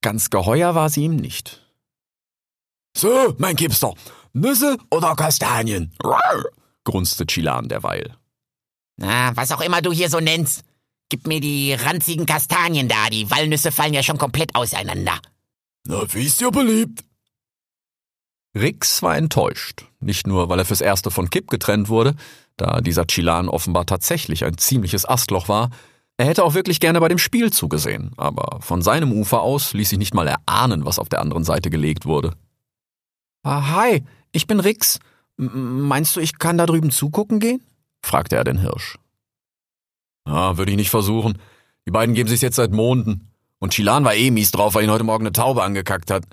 ganz 0.01 0.30
geheuer 0.30 0.73
war 0.73 0.89
sie 0.89 1.04
ihm 1.04 1.17
nicht. 1.17 1.62
So, 2.95 3.36
mein 3.38 3.58
Gipster, 3.58 3.93
Nüsse 4.34 4.78
oder 4.89 5.15
Kastanien? 5.15 5.94
grunzte 6.84 7.26
Chilan 7.26 7.67
derweil. 7.67 8.15
Na, 8.98 9.36
was 9.36 9.52
auch 9.52 9.62
immer 9.62 9.82
du 9.82 9.91
hier 9.91 10.10
so 10.10 10.20
nennst. 10.20 10.63
Gib 11.10 11.28
mir 11.28 11.41
die 11.41 11.74
ranzigen 11.74 12.26
Kastanien 12.26 12.88
da, 12.88 13.10
die 13.10 13.30
Walnüsse 13.30 13.72
fallen 13.72 13.94
ja 13.94 14.04
schon 14.04 14.17
komplett 14.17 14.56
auseinander. 14.56 15.20
Na, 15.86 16.02
wie 16.13 16.26
ist 16.26 16.39
dir 16.39 16.52
beliebt? 16.52 17.04
Rix 18.56 19.02
war 19.02 19.17
enttäuscht. 19.17 19.86
Nicht 20.00 20.28
nur, 20.28 20.50
weil 20.50 20.60
er 20.60 20.65
fürs 20.65 20.82
Erste 20.82 21.12
von 21.12 21.30
Kipp 21.30 21.50
getrennt 21.50 21.89
wurde, 21.89 22.15
da 22.58 22.82
dieser 22.82 23.08
Chilan 23.08 23.50
offenbar 23.50 23.86
tatsächlich 23.86 24.46
ein 24.46 24.58
ziemliches 24.58 25.08
Astloch 25.08 25.48
war. 25.48 25.70
Er 26.17 26.26
hätte 26.26 26.44
auch 26.44 26.54
wirklich 26.54 26.80
gerne 26.80 27.00
bei 27.00 27.08
dem 27.08 27.17
Spiel 27.17 27.52
zugesehen, 27.52 28.12
aber 28.17 28.62
von 28.62 28.82
seinem 28.82 29.12
Ufer 29.12 29.41
aus 29.41 29.74
ließ 29.74 29.89
sich 29.89 29.98
nicht 29.98 30.13
mal 30.13 30.28
erahnen, 30.28 30.86
was 30.86 31.00
auf 31.00 31.10
der 31.10 31.22
anderen 31.22 31.44
Seite 31.44 31.70
gelegt 31.70 32.06
wurde. 32.06 32.34
Ah, 33.44 33.72
hi, 33.76 34.04
ich 34.32 34.48
bin 34.48 34.60
Rix. 34.60 35.00
M 35.38 35.88
meinst 35.88 36.15
du, 36.15 36.20
ich 36.20 36.39
kann 36.39 36.58
da 36.58 36.65
drüben 36.65 36.91
zugucken 36.91 37.39
gehen? 37.39 37.62
fragte 38.02 38.36
er 38.36 38.44
den 38.44 38.60
Hirsch. 38.60 38.98
Ah, 40.26 40.58
würde 40.58 40.72
ich 40.72 40.78
nicht 40.78 40.89
versuchen. 40.89 41.38
Die 41.86 41.91
beiden 41.91 42.15
geben 42.15 42.30
sich 42.30 42.41
jetzt 42.41 42.56
seit 42.56 42.72
Monden. 42.72 43.32
Und 43.60 43.74
Chilan 43.74 44.04
war 44.06 44.15
eh 44.15 44.32
mies 44.32 44.52
drauf, 44.52 44.74
weil 44.74 44.84
ihn 44.84 44.91
heute 44.91 45.04
Morgen 45.04 45.24
eine 45.26 45.34
Taube 45.34 45.63
angekackt 45.63 46.12
hat. 46.12 46.26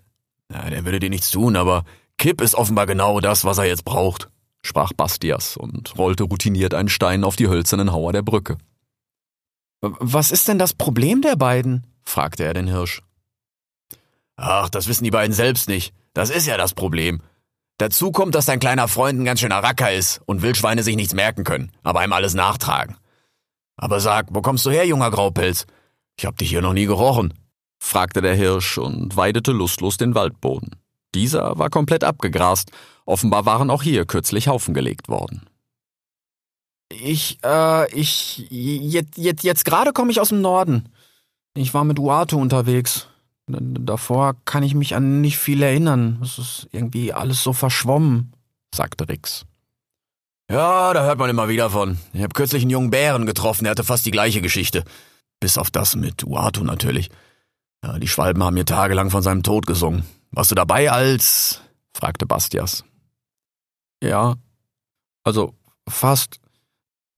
Na, 0.48 0.70
der 0.70 0.84
würde 0.84 1.00
dir 1.00 1.10
nichts 1.10 1.30
tun, 1.30 1.56
aber 1.56 1.84
Kipp 2.16 2.40
ist 2.40 2.54
offenbar 2.54 2.86
genau 2.86 3.20
das, 3.20 3.44
was 3.44 3.58
er 3.58 3.64
jetzt 3.64 3.84
braucht, 3.84 4.28
sprach 4.62 4.92
Bastias 4.92 5.56
und 5.56 5.96
rollte 5.98 6.24
routiniert 6.24 6.74
einen 6.74 6.88
Stein 6.88 7.24
auf 7.24 7.36
die 7.36 7.48
hölzernen 7.48 7.92
Hauer 7.92 8.12
der 8.12 8.22
Brücke. 8.22 8.56
Was 9.80 10.30
ist 10.30 10.48
denn 10.48 10.58
das 10.58 10.74
Problem 10.74 11.22
der 11.22 11.36
beiden? 11.36 11.86
fragte 12.02 12.44
er 12.44 12.54
den 12.54 12.66
Hirsch. 12.66 13.02
Ach, 14.36 14.68
das 14.68 14.88
wissen 14.88 15.04
die 15.04 15.10
beiden 15.10 15.34
selbst 15.34 15.68
nicht. 15.68 15.92
Das 16.14 16.30
ist 16.30 16.46
ja 16.46 16.56
das 16.56 16.74
Problem. 16.74 17.20
Dazu 17.78 18.10
kommt, 18.10 18.34
dass 18.34 18.46
dein 18.46 18.58
kleiner 18.58 18.88
Freund 18.88 19.20
ein 19.20 19.24
ganz 19.24 19.40
schöner 19.40 19.62
Racker 19.62 19.92
ist 19.92 20.20
und 20.26 20.42
Wildschweine 20.42 20.82
sich 20.82 20.96
nichts 20.96 21.14
merken 21.14 21.44
können, 21.44 21.70
aber 21.84 22.04
ihm 22.04 22.12
alles 22.12 22.34
nachtragen. 22.34 22.96
Aber 23.76 24.00
sag, 24.00 24.26
wo 24.30 24.42
kommst 24.42 24.66
du 24.66 24.70
her, 24.70 24.84
junger 24.84 25.12
Graupelz? 25.12 25.66
Ich 26.16 26.26
hab 26.26 26.36
dich 26.36 26.48
hier 26.48 26.60
noch 26.60 26.72
nie 26.72 26.86
gerochen, 26.86 27.34
fragte 27.78 28.20
der 28.20 28.34
Hirsch 28.34 28.78
und 28.78 29.16
weidete 29.16 29.52
lustlos 29.52 29.96
den 29.96 30.16
Waldboden. 30.16 30.74
Dieser 31.14 31.56
war 31.58 31.70
komplett 31.70 32.02
abgegrast, 32.02 32.72
offenbar 33.06 33.46
waren 33.46 33.70
auch 33.70 33.84
hier 33.84 34.04
kürzlich 34.04 34.48
Haufen 34.48 34.74
gelegt 34.74 35.08
worden. 35.08 35.46
Ich, 36.90 37.38
äh, 37.44 37.92
ich, 37.94 38.46
jetzt, 38.50 39.16
jetzt, 39.16 39.44
jetzt 39.44 39.64
gerade 39.64 39.92
komme 39.92 40.10
ich 40.10 40.20
aus 40.20 40.30
dem 40.30 40.40
Norden. 40.40 40.88
Ich 41.54 41.74
war 41.74 41.84
mit 41.84 41.98
Uatu 41.98 42.40
unterwegs. 42.40 43.08
Davor 43.48 44.36
kann 44.44 44.62
ich 44.62 44.74
mich 44.74 44.94
an 44.94 45.20
nicht 45.20 45.38
viel 45.38 45.62
erinnern. 45.62 46.20
Es 46.22 46.38
ist 46.38 46.68
irgendwie 46.72 47.12
alles 47.12 47.42
so 47.42 47.52
verschwommen, 47.52 48.32
sagte 48.74 49.08
Rix. 49.08 49.46
Ja, 50.50 50.94
da 50.94 51.04
hört 51.04 51.18
man 51.18 51.28
immer 51.28 51.48
wieder 51.48 51.70
von. 51.70 51.98
Ich 52.12 52.22
habe 52.22 52.32
kürzlich 52.32 52.62
einen 52.62 52.70
jungen 52.70 52.90
Bären 52.90 53.26
getroffen, 53.26 53.64
der 53.64 53.72
hatte 53.72 53.84
fast 53.84 54.06
die 54.06 54.10
gleiche 54.10 54.40
Geschichte. 54.40 54.84
Bis 55.40 55.58
auf 55.58 55.70
das 55.70 55.94
mit 55.94 56.24
Uatu 56.24 56.64
natürlich. 56.64 57.10
Ja, 57.84 57.98
die 57.98 58.08
Schwalben 58.08 58.42
haben 58.42 58.54
mir 58.54 58.64
tagelang 58.64 59.10
von 59.10 59.22
seinem 59.22 59.42
Tod 59.42 59.66
gesungen. 59.66 60.04
Warst 60.30 60.50
du 60.50 60.54
dabei 60.54 60.90
als? 60.90 61.60
fragte 61.92 62.26
Bastias. 62.26 62.84
Ja, 64.02 64.36
also 65.24 65.54
fast. 65.88 66.40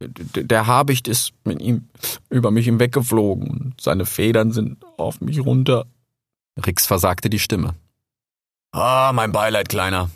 Der 0.00 0.66
Habicht 0.66 1.08
ist 1.08 1.32
mit 1.44 1.60
ihm 1.60 1.88
über 2.30 2.50
mich 2.50 2.64
hinweggeflogen 2.64 3.48
und 3.48 3.80
seine 3.80 4.06
Federn 4.06 4.50
sind 4.50 4.84
auf 4.96 5.20
mich 5.20 5.44
runter. 5.44 5.86
Rix 6.56 6.86
versagte 6.86 7.30
die 7.30 7.38
Stimme. 7.38 7.74
Ah, 8.72 9.12
mein 9.14 9.32
Beileid, 9.32 9.68
Kleiner. 9.68 10.10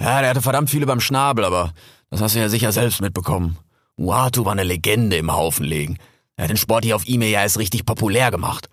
Ja, 0.00 0.20
der 0.20 0.30
hatte 0.30 0.42
verdammt 0.42 0.70
viele 0.70 0.86
beim 0.86 1.00
Schnabel, 1.00 1.44
aber 1.44 1.72
das 2.10 2.20
hast 2.20 2.34
du 2.34 2.40
ja 2.40 2.48
sicher 2.48 2.72
selbst 2.72 3.00
mitbekommen. 3.00 3.58
Uatu 3.96 4.44
war 4.44 4.52
eine 4.52 4.64
Legende 4.64 5.16
im 5.16 5.32
Haufen 5.32 5.64
legen. 5.64 5.98
Er 6.36 6.44
hat 6.44 6.50
den 6.50 6.56
Sport 6.56 6.84
hier 6.84 6.96
auf 6.96 7.06
E-Mail 7.06 7.30
ja 7.30 7.42
erst 7.42 7.58
richtig 7.58 7.86
populär 7.86 8.30
gemacht. 8.30 8.68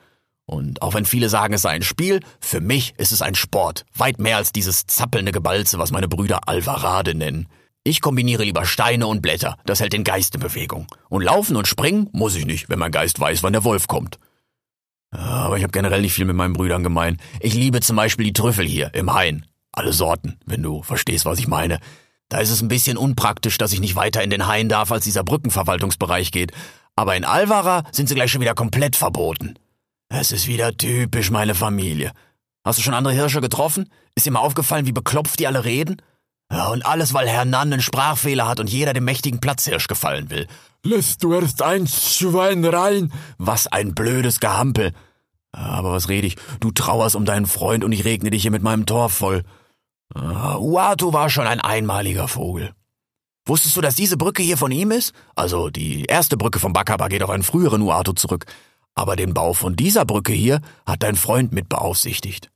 Und 0.46 0.82
auch 0.82 0.96
wenn 0.96 1.06
viele 1.06 1.30
sagen, 1.30 1.54
es 1.54 1.62
sei 1.62 1.70
ein 1.70 1.84
Spiel, 1.84 2.20
für 2.40 2.60
mich 2.60 2.94
ist 2.98 3.12
es 3.12 3.22
ein 3.22 3.36
Sport. 3.36 3.86
Weit 3.94 4.20
mehr 4.20 4.38
als 4.38 4.52
dieses 4.52 4.88
zappelnde 4.88 5.32
Gebalze, 5.32 5.78
was 5.78 5.92
meine 5.92 6.08
Brüder 6.08 6.48
Alvarade 6.48 7.14
nennen. 7.14 7.48
Ich 7.84 8.02
kombiniere 8.02 8.44
lieber 8.44 8.66
Steine 8.66 9.08
und 9.08 9.22
Blätter. 9.22 9.58
Das 9.66 9.80
hält 9.80 9.94
den 9.94 10.04
Geist 10.04 10.36
in 10.36 10.42
Bewegung. 10.42 10.88
Und 11.10 11.24
laufen 11.24 11.56
und 11.56 11.68
springen 11.68 12.10
muss 12.12 12.36
ich 12.36 12.46
nicht, 12.46 12.70
wenn 12.70 12.80
mein 12.80 12.92
Geist 12.92 13.20
weiß, 13.20 13.44
wann 13.44 13.54
der 13.54 13.64
Wolf 13.64 13.88
kommt. 13.88 14.18
Aber 15.12 15.58
ich 15.58 15.64
habe 15.64 15.72
generell 15.72 16.02
nicht 16.02 16.14
viel 16.14 16.26
mit 16.26 16.36
meinen 16.36 16.54
Brüdern 16.54 16.84
gemein. 16.84 17.18
Ich 17.40 17.54
liebe 17.54 17.82
zum 17.82 17.98
Beispiel 17.98 18.26
die 18.26 18.34
Trüffel 18.34 18.66
hier 18.66 18.94
im 18.94 19.14
Hain. 19.14 19.46
Alle 19.74 19.94
Sorten, 19.94 20.40
wenn 20.46 20.64
du 20.64 20.84
verstehst, 20.84 21.26
was 21.26 21.40
ich 21.40 21.48
meine. 21.48 21.80
Da 22.30 22.40
ist 22.40 22.50
es 22.50 22.62
ein 22.62 22.70
bisschen 22.70 22.98
unpraktisch, 22.98 23.58
dass 23.58 23.74
ich 23.74 23.82
nicht 23.82 23.96
weiter 23.96 24.24
in 24.24 24.30
den 24.30 24.48
Hain 24.48 24.70
darf, 24.70 24.92
als 24.92 25.04
dieser 25.04 25.24
Brückenverwaltungsbereich 25.24 26.32
geht. 26.32 26.54
Aber 26.96 27.16
in 27.16 27.26
Alvara 27.26 27.84
sind 27.92 28.08
sie 28.08 28.16
gleich 28.16 28.32
schon 28.32 28.42
wieder 28.42 28.54
komplett 28.54 28.96
verboten. 28.96 29.56
Es 30.08 30.32
ist 30.32 30.48
wieder 30.48 30.76
typisch 30.76 31.32
meine 31.32 31.56
Familie. 31.56 32.12
Hast 32.66 32.80
du 32.80 32.84
schon 32.84 32.94
andere 32.94 33.14
Hirsche 33.14 33.42
getroffen? 33.42 33.90
Ist 34.16 34.26
dir 34.26 34.32
mal 34.32 34.40
aufgefallen, 34.40 34.86
wie 34.86 34.92
beklopft 34.92 35.40
die 35.40 35.48
alle 35.48 35.66
reden? 35.66 36.02
Und 36.52 36.86
alles, 36.86 37.14
weil 37.14 37.30
Herr 37.30 37.46
Nann 37.46 37.72
einen 37.72 37.82
Sprachfehler 37.82 38.48
hat 38.48 38.60
und 38.60 38.70
jeder 38.70 38.94
dem 38.94 39.06
mächtigen 39.06 39.40
Platzhirsch 39.40 39.88
gefallen 39.88 40.30
will. 40.30 40.48
Lässt 40.84 41.24
du 41.24 41.34
erst 41.34 41.62
ein 41.62 41.88
Schwein 41.88 42.66
rein? 42.66 43.14
Was 43.38 43.68
ein 43.68 43.96
blödes 43.96 44.42
Gehampel. 44.42 44.92
Aber 45.54 45.94
was 45.94 46.10
red 46.10 46.26
ich? 46.26 46.36
Du 46.60 46.72
trauerst 46.72 47.16
um 47.16 47.24
deinen 47.24 47.46
Freund 47.46 47.84
und 47.84 47.94
ich 47.94 48.04
regne 48.04 48.32
dich 48.32 48.42
hier 48.42 48.52
mit 48.52 48.64
meinem 48.64 48.86
Torf 48.86 49.14
voll. 49.14 49.44
Uh, 50.14 50.58
Uatu 50.58 51.14
war 51.14 51.30
schon 51.30 51.48
ein 51.48 51.62
einmaliger 51.62 52.28
Vogel. 52.28 52.74
Wusstest 53.46 53.78
du, 53.78 53.82
dass 53.82 53.96
diese 53.96 54.18
Brücke 54.18 54.44
hier 54.44 54.58
von 54.58 54.72
ihm 54.72 54.92
ist? 54.92 55.14
Also 55.36 55.70
die 55.70 56.04
erste 56.04 56.36
Brücke 56.36 56.60
von 56.60 56.74
Bakaba 56.74 57.08
geht 57.08 57.24
auf 57.24 57.30
einen 57.30 57.44
früheren 57.44 57.82
Uatu 57.82 58.12
zurück. 58.14 58.46
Aber 58.94 59.16
den 59.16 59.34
Bau 59.34 59.54
von 59.54 59.78
dieser 59.78 60.04
Brücke 60.04 60.34
hier 60.34 60.60
hat 60.86 61.02
dein 61.04 61.16
Freund 61.16 61.54
mit 61.54 61.70
beaufsichtigt. 61.70 62.51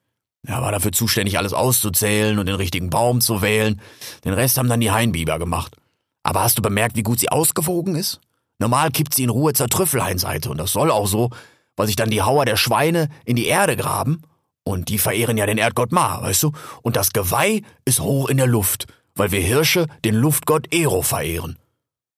Er 0.46 0.62
war 0.62 0.72
dafür 0.72 0.92
zuständig, 0.92 1.38
alles 1.38 1.54
auszuzählen 1.54 2.38
und 2.40 2.46
den 2.46 2.56
richtigen 2.56 2.90
Baum 2.90 3.22
zu 3.22 3.42
wählen. 3.42 3.82
Den 4.24 4.34
Rest 4.34 4.58
haben 4.58 4.70
dann 4.70 4.80
die 4.80 4.92
Hainbiber 4.92 5.40
gemacht. 5.40 5.76
Aber 6.24 6.44
hast 6.44 6.58
du 6.58 6.62
bemerkt, 6.62 6.96
wie 6.96 7.04
gut 7.04 7.20
sie 7.20 7.30
ausgewogen 7.30 7.96
ist? 7.96 8.20
Normal 8.60 8.92
kippt 8.92 9.14
sie 9.14 9.24
in 9.24 9.30
Ruhe 9.30 9.54
zur 9.54 9.68
Trüffelhainseite 9.68 10.50
und 10.50 10.58
das 10.58 10.72
soll 10.72 10.92
auch 10.92 11.08
so, 11.08 11.30
weil 11.76 11.88
sich 11.88 11.96
dann 11.96 12.10
die 12.10 12.22
Hauer 12.22 12.46
der 12.46 12.56
Schweine 12.56 13.10
in 13.26 13.36
die 13.36 13.48
Erde 13.48 13.76
graben 13.76 14.22
und 14.64 14.90
die 14.90 14.98
verehren 14.98 15.38
ja 15.38 15.46
den 15.46 15.58
Erdgott 15.58 15.92
Ma, 15.92 16.22
weißt 16.22 16.44
du? 16.44 16.52
Und 16.82 16.96
das 16.96 17.12
Geweih 17.12 17.62
ist 17.86 18.00
hoch 18.00 18.30
in 18.30 18.38
der 18.38 18.48
Luft, 18.48 18.88
weil 19.14 19.32
wir 19.32 19.42
Hirsche 19.42 19.88
den 20.04 20.16
Luftgott 20.16 20.74
Ero 20.74 21.02
verehren. 21.02 21.58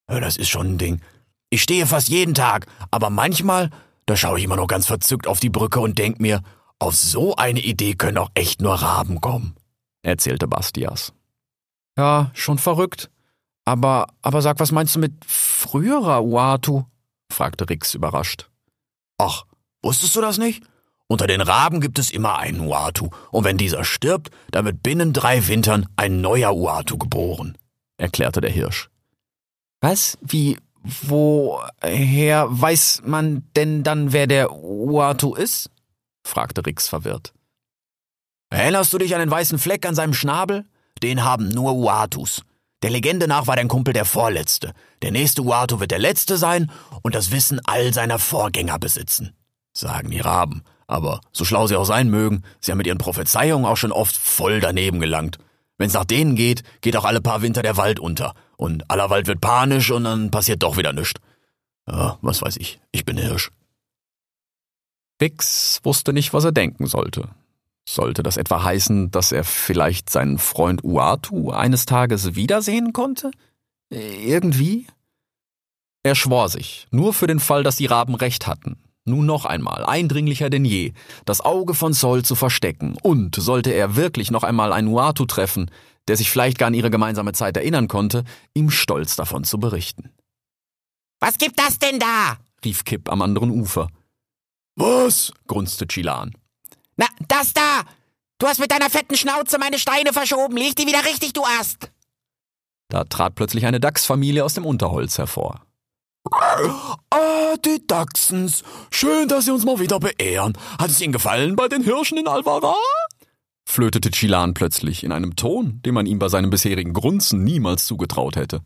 Ja, 0.09 0.19
das 0.19 0.37
ist 0.37 0.49
schon 0.49 0.73
ein 0.73 0.77
Ding. 0.77 1.01
Ich 1.49 1.61
stehe 1.61 1.85
fast 1.85 2.07
jeden 2.07 2.33
Tag, 2.33 2.67
aber 2.91 3.09
manchmal, 3.09 3.69
da 4.05 4.15
schaue 4.15 4.37
ich 4.37 4.45
immer 4.45 4.55
noch 4.55 4.67
ganz 4.67 4.85
verzückt 4.85 5.27
auf 5.27 5.39
die 5.39 5.49
Brücke 5.49 5.79
und 5.79 5.97
denk 5.97 6.19
mir, 6.19 6.41
auf 6.79 6.95
so 6.95 7.35
eine 7.35 7.59
Idee 7.59 7.95
können 7.95 8.17
auch 8.17 8.29
echt 8.33 8.61
nur 8.61 8.75
Raben 8.75 9.21
kommen, 9.21 9.55
erzählte 10.03 10.47
Bastias. 10.47 11.13
Ja, 11.97 12.31
schon 12.33 12.57
verrückt. 12.59 13.09
Aber, 13.65 14.07
aber 14.21 14.41
sag, 14.41 14.59
was 14.59 14.71
meinst 14.71 14.95
du 14.95 14.99
mit 14.99 15.13
früherer 15.25 16.23
Uatu? 16.23 16.83
fragte 17.31 17.69
Rix 17.69 17.93
überrascht. 17.93 18.49
Ach, 19.17 19.43
wusstest 19.81 20.15
du 20.15 20.21
das 20.21 20.37
nicht? 20.37 20.63
Unter 21.07 21.27
den 21.27 21.41
Raben 21.41 21.81
gibt 21.81 21.99
es 21.99 22.11
immer 22.11 22.37
einen 22.37 22.61
Uatu, 22.61 23.09
und 23.31 23.43
wenn 23.45 23.57
dieser 23.57 23.83
stirbt, 23.83 24.29
dann 24.51 24.65
wird 24.65 24.83
binnen 24.83 25.13
drei 25.13 25.47
Wintern 25.47 25.87
ein 25.95 26.21
neuer 26.21 26.53
Uatu 26.53 26.97
geboren, 26.97 27.57
erklärte 27.97 28.41
der 28.41 28.51
Hirsch. 28.51 28.89
Was? 29.81 30.17
Wie? 30.21 30.57
Woher 31.01 32.47
weiß 32.49 33.01
man 33.05 33.43
denn 33.55 33.83
dann, 33.83 34.13
wer 34.13 34.27
der 34.27 34.53
Uatu 34.53 35.33
ist? 35.35 35.69
Fragte 36.27 36.65
Rix 36.65 36.87
verwirrt. 36.87 37.33
Erinnerst 38.49 38.93
du 38.93 38.97
dich 38.97 39.13
an 39.13 39.19
den 39.19 39.31
weißen 39.31 39.59
Fleck 39.59 39.85
an 39.85 39.95
seinem 39.95 40.13
Schnabel? 40.13 40.65
Den 41.03 41.23
haben 41.23 41.49
nur 41.49 41.73
Uatus. 41.73 42.43
Der 42.83 42.91
Legende 42.91 43.27
nach 43.27 43.47
war 43.47 43.55
dein 43.55 43.67
Kumpel 43.67 43.93
der 43.93 44.05
Vorletzte. 44.05 44.73
Der 45.01 45.11
nächste 45.11 45.41
Uatu 45.41 45.79
wird 45.79 45.91
der 45.91 45.99
Letzte 45.99 46.37
sein 46.37 46.71
und 47.01 47.15
das 47.15 47.31
Wissen 47.31 47.59
all 47.65 47.93
seiner 47.93 48.19
Vorgänger 48.19 48.77
besitzen, 48.77 49.35
sagen 49.73 50.11
die 50.11 50.19
Raben. 50.19 50.63
Aber 50.85 51.21
so 51.31 51.43
schlau 51.43 51.67
sie 51.67 51.75
auch 51.75 51.85
sein 51.85 52.09
mögen, 52.09 52.43
sie 52.61 52.71
haben 52.71 52.77
mit 52.77 52.87
ihren 52.87 52.97
Prophezeiungen 52.99 53.65
auch 53.65 53.77
schon 53.77 53.91
oft 53.91 54.15
voll 54.15 54.59
daneben 54.59 54.99
gelangt. 54.99 55.37
Wenn's 55.77 55.93
nach 55.93 56.05
denen 56.05 56.35
geht, 56.35 56.63
geht 56.81 56.95
auch 56.95 57.05
alle 57.05 57.21
paar 57.21 57.41
Winter 57.41 57.61
der 57.61 57.77
Wald 57.77 57.99
unter. 57.99 58.33
Und 58.55 58.89
aller 58.89 59.09
Wald 59.09 59.27
wird 59.27 59.41
panisch 59.41 59.91
und 59.91 60.05
dann 60.05 60.31
passiert 60.31 60.63
doch 60.63 60.77
wieder 60.77 60.93
nichts. 60.93 61.19
Ja, 61.87 62.17
was 62.21 62.41
weiß 62.41 62.57
ich. 62.57 62.79
Ich 62.91 63.05
bin 63.05 63.17
Hirsch. 63.17 63.51
Bix 65.17 65.79
wusste 65.83 66.13
nicht, 66.13 66.33
was 66.33 66.43
er 66.43 66.51
denken 66.51 66.85
sollte. 66.87 67.29
Sollte 67.87 68.21
das 68.21 68.37
etwa 68.37 68.63
heißen, 68.63 69.11
dass 69.11 69.31
er 69.31 69.43
vielleicht 69.43 70.09
seinen 70.09 70.37
Freund 70.37 70.83
Uatu 70.83 71.51
eines 71.51 71.85
Tages 71.85 72.35
wiedersehen 72.35 72.91
konnte? 72.91 73.31
Irgendwie? 73.89 74.87
Er 76.03 76.15
schwor 76.15 76.49
sich, 76.49 76.87
nur 76.91 77.13
für 77.13 77.27
den 77.27 77.39
Fall, 77.39 77.63
dass 77.63 77.77
die 77.77 77.85
Raben 77.85 78.15
recht 78.15 78.45
hatten, 78.45 78.77
nun 79.05 79.25
noch 79.25 79.45
einmal, 79.45 79.85
eindringlicher 79.85 80.49
denn 80.49 80.65
je, 80.65 80.93
das 81.25 81.41
Auge 81.41 81.73
von 81.73 81.93
Sol 81.93 82.23
zu 82.23 82.35
verstecken, 82.35 82.97
und 83.01 83.35
sollte 83.35 83.71
er 83.71 83.95
wirklich 83.95 84.31
noch 84.31 84.43
einmal 84.43 84.73
einen 84.73 84.89
Uatu 84.89 85.25
treffen, 85.25 85.71
der 86.07 86.17
sich 86.17 86.29
vielleicht 86.29 86.57
gar 86.57 86.67
an 86.67 86.73
ihre 86.73 86.89
gemeinsame 86.89 87.33
Zeit 87.33 87.57
erinnern 87.57 87.87
konnte, 87.87 88.23
ihm 88.53 88.69
stolz 88.69 89.15
davon 89.15 89.43
zu 89.43 89.59
berichten. 89.59 90.11
Was 91.19 91.37
gibt 91.37 91.57
das 91.57 91.79
denn 91.79 91.99
da? 91.99 92.37
rief 92.63 92.83
Kipp 92.83 93.09
am 93.09 93.21
anderen 93.21 93.49
Ufer. 93.49 93.89
Was? 94.77 95.33
grunzte 95.47 95.87
Chilan. 95.87 96.33
Na, 96.95 97.07
das 97.27 97.53
da! 97.53 97.83
Du 98.37 98.45
hast 98.47 98.59
mit 98.59 98.71
deiner 98.71 98.91
fetten 98.91 99.17
Schnauze 99.17 99.57
meine 99.57 99.79
Steine 99.79 100.13
verschoben. 100.13 100.55
Leg 100.55 100.75
die 100.75 100.85
wieder 100.85 101.03
richtig, 101.03 101.33
du 101.33 101.43
Ast! 101.43 101.91
Da 102.89 103.03
trat 103.03 103.35
plötzlich 103.35 103.65
eine 103.65 103.79
Dachsfamilie 103.79 104.45
aus 104.45 104.53
dem 104.53 104.65
Unterholz 104.65 105.17
hervor. 105.17 105.65
Ah, 107.09 107.55
die 107.65 107.85
Dachsens. 107.87 108.63
Schön, 108.91 109.27
dass 109.27 109.45
Sie 109.45 109.51
uns 109.51 109.65
mal 109.65 109.79
wieder 109.79 109.99
beehren. 109.99 110.57
Hat 110.77 110.91
es 110.91 111.01
Ihnen 111.01 111.13
gefallen 111.13 111.55
bei 111.55 111.67
den 111.67 111.83
Hirschen 111.83 112.17
in 112.17 112.27
Alvara? 112.27 112.75
flötete 113.67 114.11
Chilan 114.11 114.53
plötzlich 114.53 115.03
in 115.03 115.11
einem 115.11 115.35
Ton, 115.35 115.81
den 115.83 115.93
man 115.93 116.05
ihm 116.05 116.19
bei 116.19 116.29
seinem 116.29 116.49
bisherigen 116.49 116.93
Grunzen 116.93 117.43
niemals 117.43 117.85
zugetraut 117.85 118.37
hätte. 118.37 118.61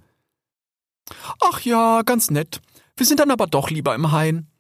Ach 1.42 1.62
ja, 1.62 2.04
ganz 2.04 2.30
nett. 2.30 2.62
Wir 2.96 3.08
sind 3.08 3.20
dann 3.20 3.32
aber 3.32 3.48
doch 3.48 3.72
lieber 3.72 3.96
im 3.96 4.12
Hain. 4.12 4.51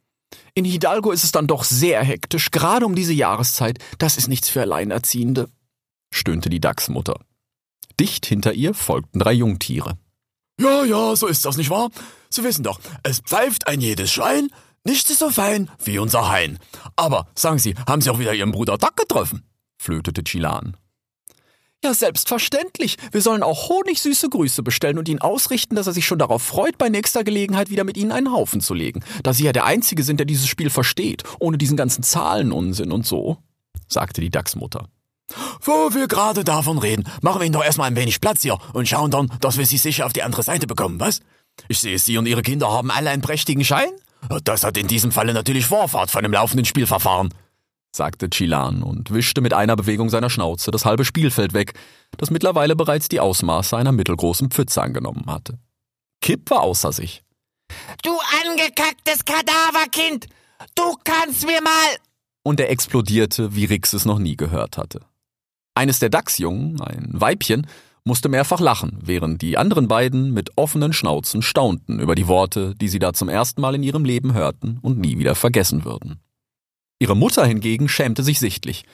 In 0.53 0.65
Hidalgo 0.65 1.11
ist 1.11 1.23
es 1.23 1.31
dann 1.31 1.47
doch 1.47 1.63
sehr 1.63 2.03
hektisch, 2.03 2.51
gerade 2.51 2.85
um 2.85 2.95
diese 2.95 3.13
Jahreszeit. 3.13 3.79
Das 3.97 4.17
ist 4.17 4.27
nichts 4.27 4.49
für 4.49 4.61
Alleinerziehende, 4.61 5.49
stöhnte 6.13 6.49
die 6.49 6.59
Dachsmutter. 6.59 7.19
Dicht 7.99 8.25
hinter 8.25 8.53
ihr 8.53 8.73
folgten 8.73 9.19
drei 9.19 9.33
Jungtiere. 9.33 9.97
Ja, 10.59 10.83
ja, 10.83 11.15
so 11.15 11.27
ist 11.27 11.45
das, 11.45 11.57
nicht 11.57 11.69
wahr? 11.69 11.89
Sie 12.29 12.43
wissen 12.43 12.63
doch, 12.63 12.79
es 13.03 13.19
pfeift 13.19 13.67
ein 13.67 13.81
jedes 13.81 14.11
Schwein, 14.11 14.49
nichts 14.83 15.09
ist 15.09 15.19
so 15.19 15.29
fein 15.29 15.69
wie 15.83 15.99
unser 15.99 16.29
Hain. 16.29 16.59
Aber, 16.95 17.27
sagen 17.35 17.59
Sie, 17.59 17.75
haben 17.87 18.01
Sie 18.01 18.09
auch 18.09 18.19
wieder 18.19 18.33
Ihren 18.33 18.51
Bruder 18.51 18.77
Duck 18.77 18.95
getroffen? 18.95 19.43
flötete 19.81 20.23
Chilan. 20.23 20.77
Ja, 21.83 21.95
selbstverständlich. 21.95 22.97
Wir 23.11 23.21
sollen 23.21 23.41
auch 23.41 23.69
honigsüße 23.69 24.29
Grüße 24.29 24.61
bestellen 24.61 24.99
und 24.99 25.09
ihn 25.09 25.19
ausrichten, 25.19 25.75
dass 25.75 25.87
er 25.87 25.93
sich 25.93 26.05
schon 26.05 26.19
darauf 26.19 26.43
freut, 26.43 26.77
bei 26.77 26.89
nächster 26.89 27.23
Gelegenheit 27.23 27.71
wieder 27.71 27.83
mit 27.83 27.97
ihnen 27.97 28.11
einen 28.11 28.31
Haufen 28.31 28.61
zu 28.61 28.75
legen. 28.75 29.03
Da 29.23 29.33
sie 29.33 29.45
ja 29.45 29.51
der 29.51 29.65
Einzige 29.65 30.03
sind, 30.03 30.17
der 30.17 30.27
dieses 30.27 30.47
Spiel 30.47 30.69
versteht, 30.69 31.23
ohne 31.39 31.57
diesen 31.57 31.77
ganzen 31.77 32.03
Zahlenunsinn 32.03 32.91
und 32.91 33.07
so, 33.07 33.37
sagte 33.87 34.21
die 34.21 34.29
Dachsmutter. 34.29 34.89
Wo 35.61 35.93
wir 35.93 36.07
gerade 36.07 36.43
davon 36.43 36.77
reden, 36.77 37.05
machen 37.21 37.39
wir 37.41 37.45
Ihnen 37.45 37.53
doch 37.53 37.63
erstmal 37.63 37.87
ein 37.87 37.95
wenig 37.95 38.21
Platz 38.21 38.43
hier 38.43 38.59
und 38.73 38.87
schauen 38.87 39.09
dann, 39.09 39.31
dass 39.39 39.57
wir 39.57 39.65
Sie 39.65 39.77
sicher 39.77 40.05
auf 40.05 40.13
die 40.13 40.23
andere 40.23 40.43
Seite 40.43 40.67
bekommen, 40.67 40.99
was? 40.99 41.21
Ich 41.67 41.79
sehe, 41.79 41.97
Sie 41.97 42.17
und 42.17 42.27
Ihre 42.27 42.43
Kinder 42.43 42.69
haben 42.69 42.91
alle 42.91 43.09
einen 43.09 43.21
prächtigen 43.23 43.63
Schein. 43.63 43.89
Das 44.43 44.63
hat 44.63 44.77
in 44.77 44.87
diesem 44.87 45.11
Falle 45.11 45.33
natürlich 45.33 45.65
Vorfahrt 45.65 46.11
von 46.11 46.21
dem 46.21 46.33
laufenden 46.33 46.65
Spielverfahren 46.65 47.33
sagte 47.91 48.29
Chilan 48.29 48.83
und 48.83 49.11
wischte 49.11 49.41
mit 49.41 49.53
einer 49.53 49.75
Bewegung 49.75 50.09
seiner 50.09 50.29
Schnauze 50.29 50.71
das 50.71 50.85
halbe 50.85 51.05
Spielfeld 51.05 51.53
weg, 51.53 51.73
das 52.17 52.31
mittlerweile 52.31 52.75
bereits 52.75 53.09
die 53.09 53.19
Ausmaße 53.19 53.75
einer 53.77 53.91
mittelgroßen 53.91 54.49
Pfütze 54.49 54.81
angenommen 54.81 55.25
hatte. 55.27 55.59
Kipp 56.21 56.49
war 56.49 56.61
außer 56.61 56.91
sich. 56.91 57.23
Du 58.03 58.11
angekacktes 58.43 59.25
Kadaverkind! 59.25 60.27
Du 60.75 60.95
kannst 61.03 61.45
mir 61.45 61.61
mal! 61.61 61.97
Und 62.43 62.59
er 62.59 62.69
explodierte, 62.69 63.55
wie 63.55 63.65
Rix 63.65 63.93
es 63.93 64.05
noch 64.05 64.19
nie 64.19 64.35
gehört 64.35 64.77
hatte. 64.77 65.01
Eines 65.75 65.99
der 65.99 66.09
Dachsjungen, 66.09 66.81
ein 66.81 67.09
Weibchen, 67.13 67.67
musste 68.03 68.29
mehrfach 68.29 68.59
lachen, 68.59 68.97
während 69.01 69.41
die 69.41 69.57
anderen 69.57 69.87
beiden 69.87 70.33
mit 70.33 70.57
offenen 70.57 70.91
Schnauzen 70.91 71.41
staunten 71.41 71.99
über 71.99 72.15
die 72.15 72.27
Worte, 72.27 72.73
die 72.75 72.87
sie 72.87 72.99
da 72.99 73.13
zum 73.13 73.29
ersten 73.29 73.61
Mal 73.61 73.75
in 73.75 73.83
ihrem 73.83 74.05
Leben 74.05 74.33
hörten 74.33 74.79
und 74.81 74.99
nie 74.99 75.19
wieder 75.19 75.35
vergessen 75.35 75.85
würden. 75.85 76.19
Ihre 77.01 77.15
Mutter 77.15 77.43
hingegen 77.47 77.89
schämte 77.89 78.21
sich 78.21 78.37
sichtlich, 78.37 78.85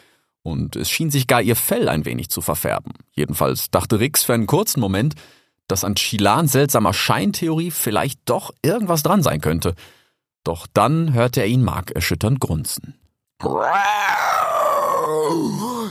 und 0.41 0.78
es 0.78 0.89
schien 0.89 1.12
sich 1.12 1.28
gar 1.28 1.41
ihr 1.41 1.58
Fell 1.58 1.89
ein 1.89 2.06
wenig 2.06 2.30
zu 2.30 2.39
verfärben. 2.39 2.93
Jedenfalls 3.12 3.70
dachte 3.70 4.00
Rix 4.00 4.24
für 4.24 4.34
einen 4.34 4.48
kurzen 4.48 4.80
Moment, 4.80 5.15
dass 5.67 5.84
an 5.84 5.96
Chilans 5.96 6.54
seltsamer 6.54 6.93
Scheintheorie 6.93 7.70
vielleicht 7.70 8.22
doch 8.24 8.54
irgendwas 8.62 9.04
dran 9.04 9.24
sein 9.24 9.41
könnte. 9.41 9.76
Doch 10.46 10.67
dann 10.74 11.12
hörte 11.12 11.41
er 11.41 11.48
ihn 11.48 11.65
markerschütternd 11.65 12.39
grunzen. 12.39 12.98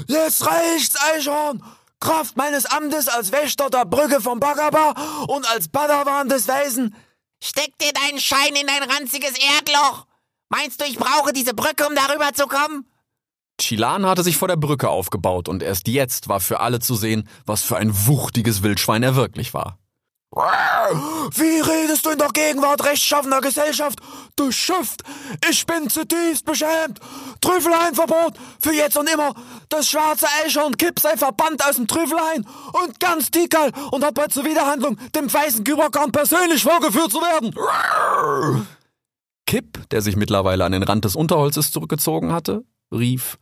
Jetzt 0.06 0.46
reicht's, 0.46 0.96
Eichhorn! 1.12 1.62
Kraft 2.00 2.38
meines 2.38 2.64
Amtes 2.64 3.08
als 3.08 3.30
Wächter 3.30 3.68
der 3.68 3.84
Brücke 3.84 4.22
vom 4.22 4.40
Bagaba 4.40 4.94
und 5.28 5.46
als 5.50 5.68
Padawan 5.68 6.30
des 6.30 6.48
Weisen! 6.48 6.94
Steck 7.42 7.76
dir 7.78 7.92
deinen 7.92 8.20
Schein 8.20 8.54
in 8.58 8.66
dein 8.66 8.90
ranziges 8.90 9.34
Erdloch! 9.38 10.06
Meinst 10.48 10.80
du, 10.80 10.84
ich 10.84 10.96
brauche 10.96 11.32
diese 11.32 11.54
Brücke, 11.54 11.86
um 11.86 11.94
darüber 11.94 12.32
zu 12.32 12.46
kommen? 12.46 12.86
Chilan 13.58 14.06
hatte 14.06 14.22
sich 14.22 14.36
vor 14.36 14.48
der 14.48 14.56
Brücke 14.56 14.88
aufgebaut 14.88 15.48
und 15.48 15.62
erst 15.62 15.88
jetzt 15.88 16.28
war 16.28 16.40
für 16.40 16.60
alle 16.60 16.78
zu 16.78 16.94
sehen, 16.94 17.28
was 17.46 17.62
für 17.62 17.76
ein 17.76 18.06
wuchtiges 18.06 18.62
Wildschwein 18.62 19.02
er 19.02 19.16
wirklich 19.16 19.54
war. 19.54 19.78
Wie 20.32 21.60
redest 21.60 22.04
du 22.04 22.10
in 22.10 22.18
der 22.18 22.28
Gegenwart 22.28 22.84
rechtschaffener 22.84 23.40
Gesellschaft? 23.40 23.98
Du 24.36 24.52
Schift! 24.52 25.02
Ich 25.48 25.64
bin 25.64 25.88
zutiefst 25.88 26.44
beschämt! 26.44 27.00
Trüffeleinverbot 27.40 28.34
für 28.60 28.72
jetzt 28.72 28.98
und 28.98 29.08
immer! 29.08 29.32
Das 29.70 29.88
schwarze 29.88 30.26
Eichhorn 30.44 30.76
Kipp 30.76 31.00
sei 31.00 31.16
verbannt 31.16 31.64
aus 31.64 31.76
dem 31.76 31.86
Trüffelein 31.86 32.46
und 32.84 33.00
ganz 33.00 33.30
Tikal 33.30 33.72
und 33.92 34.04
hat 34.04 34.14
bei 34.14 34.26
Zuwiderhandlung 34.26 34.98
dem 35.14 35.32
weißen 35.32 35.64
Küberkorn 35.64 36.12
persönlich 36.12 36.62
vorgeführt 36.62 37.12
zu 37.12 37.20
werden! 37.20 38.66
Kipp, 39.46 39.88
der 39.90 40.02
sich 40.02 40.16
mittlerweile 40.16 40.64
an 40.64 40.72
den 40.72 40.82
Rand 40.82 41.04
des 41.04 41.16
Unterholzes 41.16 41.70
zurückgezogen 41.70 42.32
hatte, 42.32 42.64
rief 42.92 43.38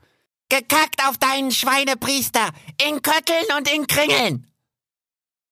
Gekackt 0.51 1.01
auf 1.09 1.19
deinen 1.19 1.51
Schweinepriester! 1.51 2.51
In 2.87 3.01
Kötteln 3.03 3.47
und 3.57 3.73
in 3.73 3.87
Kringeln! 3.87 4.47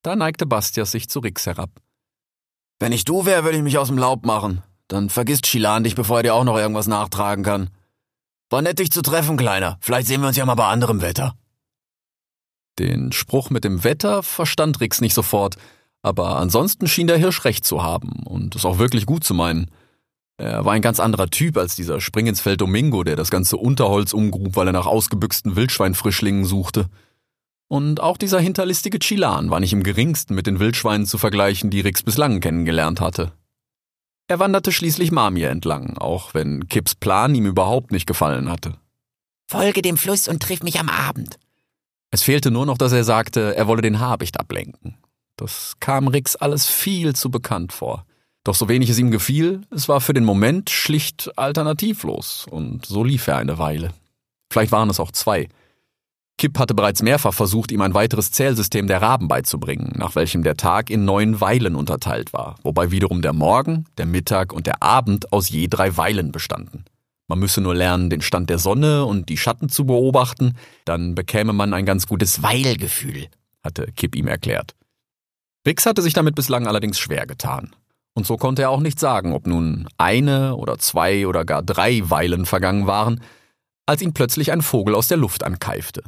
Da 0.02 0.16
neigte 0.16 0.46
Bastias 0.46 0.90
sich 0.90 1.08
zu 1.08 1.20
Rix 1.20 1.46
herab. 1.46 1.70
Wenn 2.78 2.92
ich 2.92 3.04
du 3.04 3.24
wäre, 3.24 3.44
würde 3.44 3.56
ich 3.56 3.62
mich 3.62 3.78
aus 3.78 3.88
dem 3.88 3.98
Laub 3.98 4.26
machen. 4.26 4.62
Dann 4.88 5.08
vergisst 5.08 5.44
Chilan 5.44 5.84
dich, 5.84 5.94
bevor 5.94 6.18
er 6.18 6.22
dir 6.24 6.34
auch 6.34 6.44
noch 6.44 6.58
irgendwas 6.58 6.88
nachtragen 6.88 7.44
kann. 7.44 7.70
War 8.50 8.60
nett, 8.60 8.78
dich 8.78 8.90
zu 8.90 9.00
treffen, 9.00 9.36
Kleiner. 9.36 9.78
Vielleicht 9.80 10.08
sehen 10.08 10.20
wir 10.20 10.28
uns 10.28 10.36
ja 10.36 10.44
mal 10.44 10.56
bei 10.56 10.66
anderem 10.66 11.00
Wetter. 11.00 11.34
Den 12.78 13.12
Spruch 13.12 13.50
mit 13.50 13.64
dem 13.64 13.84
Wetter 13.84 14.22
verstand 14.22 14.80
Rix 14.80 15.00
nicht 15.00 15.14
sofort, 15.14 15.56
aber 16.02 16.36
ansonsten 16.36 16.88
schien 16.88 17.06
der 17.06 17.18
Hirsch 17.18 17.44
recht 17.44 17.64
zu 17.64 17.82
haben 17.82 18.24
und 18.24 18.56
es 18.56 18.64
auch 18.64 18.78
wirklich 18.78 19.06
gut 19.06 19.24
zu 19.24 19.34
meinen. 19.34 19.70
Er 20.42 20.64
war 20.64 20.72
ein 20.72 20.83
ganz 20.83 20.98
anderer 20.98 21.28
Typ 21.28 21.57
als 21.57 21.76
dieser 21.76 22.00
Springensfeld 22.00 22.61
Domingo, 22.61 23.05
der 23.05 23.14
das 23.14 23.31
ganze 23.31 23.57
Unterholz 23.57 24.12
umgrub, 24.12 24.57
weil 24.57 24.66
er 24.66 24.72
nach 24.72 24.87
ausgebüxten 24.87 25.55
Wildschweinfrischlingen 25.55 26.44
suchte. 26.44 26.87
Und 27.68 28.00
auch 28.00 28.16
dieser 28.16 28.40
hinterlistige 28.40 28.98
Chilan 28.98 29.50
war 29.50 29.61
nicht 29.61 29.72
im 29.72 29.85
geringsten 29.85 30.35
mit 30.35 30.48
den 30.48 30.59
Wildschweinen 30.59 31.07
zu 31.07 31.16
vergleichen, 31.16 31.70
die 31.70 31.81
Rix 31.81 32.02
bislang 32.02 32.40
kennengelernt 32.40 33.00
hatte. 33.00 33.31
Er 34.26 34.40
wanderte 34.40 34.72
schließlich 34.72 35.12
Mamir 35.12 35.48
entlang, 35.48 35.96
auch 35.96 36.35
wenn 36.35 36.66
Kips 36.66 36.96
Plan 36.96 37.37
ihm 37.37 37.46
überhaupt 37.46 37.92
nicht 37.92 38.07
gefallen 38.07 38.50
hatte. 38.50 38.74
Folge 39.48 39.81
dem 39.81 39.96
Fluss 39.96 40.26
und 40.26 40.42
triff 40.42 40.64
mich 40.64 40.81
am 40.81 40.88
Abend. 40.88 41.38
Es 42.11 42.24
fehlte 42.24 42.50
nur 42.50 42.66
noch, 42.66 42.78
dass 42.78 42.90
er 42.90 43.05
sagte, 43.05 43.55
er 43.55 43.68
wolle 43.68 43.83
den 43.83 44.00
Habicht 44.00 44.40
ablenken. 44.40 44.98
Das 45.37 45.74
kam 45.78 46.09
Rix 46.09 46.35
alles 46.35 46.66
viel 46.66 47.14
zu 47.14 47.31
bekannt 47.31 47.72
vor. 47.72 48.05
Doch 48.44 48.55
so 48.55 48.68
wenig 48.68 48.90
es 48.90 48.98
ihm 48.98 49.11
gefiel, 49.11 49.62
es 49.70 49.88
war 49.88 50.00
für 50.00 50.14
den 50.14 50.24
Moment 50.24 50.70
schlicht 50.70 51.31
alternativlos, 51.38 52.46
und 52.50 52.87
so 52.87 53.05
lief 53.05 53.26
er 53.28 53.37
eine 53.37 53.59
Weile. 53.59 53.92
Vielleicht 54.50 54.72
waren 54.72 54.90
es 54.90 55.00
auch 55.00 55.12
zwei– 55.12 55.48
Kipp 56.42 56.59
hatte 56.59 56.74
bereits 56.74 57.02
mehrfach 57.02 57.35
versucht, 57.35 57.70
ihm 57.70 57.83
ein 57.83 57.94
weiteres 57.94 58.33
Zählsystem 58.33 58.88
der 58.88 59.00
Raben 59.00 59.28
beizubringen, 59.28 59.92
nach 59.94 60.16
welchem 60.16 60.42
der 60.42 60.57
Tag 60.57 60.90
in 60.90 61.05
neun 61.05 61.40
Weilen 61.40 61.76
unterteilt 61.76 62.33
war, 62.33 62.57
wobei 62.64 62.90
wiederum 62.90 63.22
der 63.22 63.33
Morgen, 63.33 63.85
der 63.96 64.07
Mittag 64.07 64.52
und 64.52 64.66
der 64.66 64.83
Abend 64.83 65.33
aus 65.33 65.50
je 65.50 65.68
drei 65.68 65.96
Weilen 65.96 66.33
bestanden. 66.33 66.85
Man 67.28 67.38
müsse 67.38 67.61
nur 67.61 67.76
lernen, 67.76 68.11
den 68.11 68.22
Stand 68.22 68.50
der 68.50 68.59
Sonne 68.59 69.05
und 69.05 69.28
die 69.28 69.37
Schatten 69.37 69.68
zu 69.68 69.85
beobachten, 69.85 70.57
dann 70.85 71.14
bekäme 71.14 71.52
man 71.52 71.72
ein 71.74 71.87
ganz 71.87 72.09
gutes 72.09 72.42
Weilgefühl, 72.42 73.28
hatte 73.62 73.92
Kipp 73.92 74.16
ihm 74.16 74.26
erklärt. 74.26 74.74
Rix 75.64 75.87
hatte 75.87 76.02
sich 76.02 76.12
damit 76.12 76.35
bislang 76.35 76.66
allerdings 76.66 76.98
schwer 76.98 77.26
getan. 77.26 77.70
Und 78.14 78.27
so 78.27 78.37
konnte 78.37 78.62
er 78.62 78.70
auch 78.70 78.81
nicht 78.81 79.01
sagen, 79.01 79.33
ob 79.33 79.46
nun 79.46 79.88
eine 79.96 80.57
oder 80.57 80.79
zwei 80.79 81.27
oder 81.27 81.44
gar 81.44 81.62
drei 81.62 82.03
Weilen 82.05 82.44
vergangen 82.44 82.87
waren, 82.87 83.22
als 83.87 84.03
ihn 84.03 84.12
plötzlich 84.12 84.53
ein 84.53 84.62
Vogel 84.62 84.94
aus 84.94 85.09
der 85.09 85.16
Luft 85.16 85.44
ankeifte. 85.44 86.03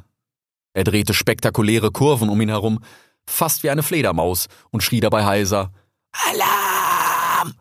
Er 0.75 0.85
drehte 0.85 1.15
spektakuläre 1.15 1.91
Kurven 1.91 2.29
um 2.29 2.41
ihn 2.41 2.49
herum, 2.49 2.81
fast 3.27 3.63
wie 3.63 3.71
eine 3.71 3.83
Fledermaus, 3.83 4.49
und 4.71 4.83
schrie 4.83 5.01
dabei 5.01 5.25
heiser 5.25 5.73
Alarm! 6.13 7.55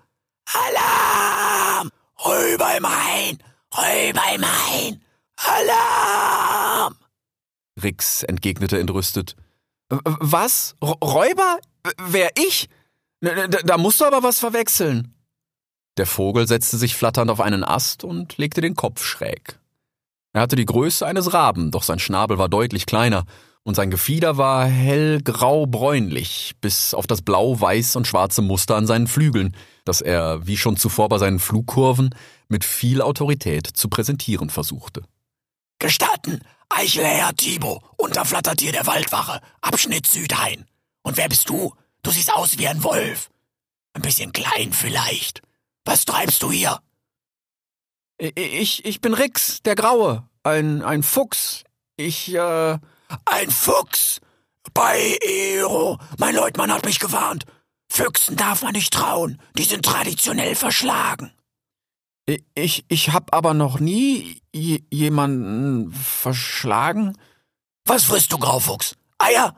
Alarm! 0.46 1.90
Räuber 2.24 2.78
im 2.78 2.86
Hain! 2.86 3.38
Räuber 3.76 4.36
im 4.36 4.44
Hain! 4.44 5.02
Alarm! 5.38 6.96
Rix 7.82 8.24
entgegnete 8.24 8.80
entrüstet. 8.80 9.36
Was? 9.90 10.76
R 10.82 10.96
Räuber? 11.04 11.60
Wer 11.98 12.32
ich? 12.38 12.70
Da, 13.24 13.48
da 13.48 13.78
musst 13.78 14.02
du 14.02 14.06
aber 14.06 14.22
was 14.22 14.40
verwechseln. 14.40 15.16
Der 15.98 16.06
Vogel 16.06 16.46
setzte 16.46 16.78
sich 16.78 16.96
flatternd 16.96 17.32
auf 17.32 17.40
einen 17.40 17.64
Ast 17.64 18.04
und 18.04 18.38
legte 18.38 18.60
den 18.60 18.76
Kopf 18.76 19.06
schräg. 19.06 19.60
Er 20.34 20.42
hatte 20.42 20.58
die 20.58 20.66
Größe 20.66 21.06
eines 21.06 21.32
Raben, 21.32 21.72
doch 21.72 21.84
sein 21.84 22.00
Schnabel 22.00 22.38
war 22.38 22.50
deutlich 22.50 22.86
kleiner 22.86 23.24
und 23.64 23.76
sein 23.76 23.92
Gefieder 23.92 24.38
war 24.38 24.66
hellgrau-bräunlich, 24.66 26.56
bis 26.60 26.94
auf 26.94 27.08
das 27.08 27.22
blau, 27.22 27.62
weiß 27.62 27.96
und 27.96 28.08
schwarze 28.08 28.42
Muster 28.42 28.76
an 28.76 28.88
seinen 28.88 29.08
Flügeln, 29.08 29.56
das 29.86 30.02
er, 30.02 30.46
wie 30.46 30.58
schon 30.58 30.76
zuvor 30.76 31.08
bei 31.08 31.18
seinen 31.18 31.40
Flugkurven, 31.40 32.14
mit 32.50 32.66
viel 32.66 33.02
Autorität 33.02 33.68
zu 33.68 33.88
präsentieren 33.88 34.50
versuchte. 34.50 35.04
Gestatten, 35.80 36.42
Eichelherr 36.68 37.34
Thibaut, 37.38 37.84
unterflattert 37.96 38.60
dir 38.60 38.74
der 38.74 38.86
Waldwache, 38.86 39.40
Abschnitt 39.62 40.08
Südhain. 40.08 40.66
Und 41.04 41.16
wer 41.16 41.30
bist 41.30 41.48
du? 41.48 41.74
Du 42.04 42.12
siehst 42.12 42.32
aus 42.32 42.58
wie 42.58 42.68
ein 42.68 42.84
Wolf. 42.84 43.30
Ein 43.94 44.02
bisschen 44.02 44.34
klein 44.34 44.74
vielleicht. 44.74 45.42
Was 45.86 46.06
treibst 46.06 46.44
du 46.44 46.52
hier? 46.52 46.80
Ich, 48.18 48.86
ich 48.86 49.02
bin 49.02 49.14
Rix, 49.14 49.62
der 49.64 49.76
Graue. 49.76 50.28
Ein, 50.44 50.82
ein 50.82 51.04
Fuchs. 51.04 51.64
Ich, 51.98 52.34
äh. 52.34 52.78
Ein 53.26 53.50
Fuchs? 53.50 54.20
Bei 54.74 55.18
Ero. 55.22 56.00
Mein 56.18 56.36
Leutmann 56.36 56.72
hat 56.72 56.86
mich 56.86 57.00
gewarnt. 57.00 57.46
Füchsen 57.90 58.36
darf 58.36 58.64
man 58.64 58.74
nicht 58.74 58.94
trauen. 58.94 59.42
Die 59.58 59.64
sind 59.64 59.86
traditionell 59.86 60.56
verschlagen. 60.56 61.32
Ich, 62.56 62.86
ich 62.88 63.12
hab 63.12 63.34
aber 63.36 63.54
noch 63.54 63.80
nie 63.80 64.42
jemanden 64.54 65.92
verschlagen. 65.92 67.18
Was 67.86 68.06
frisst 68.06 68.32
du, 68.32 68.38
Graufuchs? 68.38 68.96
Eier? 69.18 69.56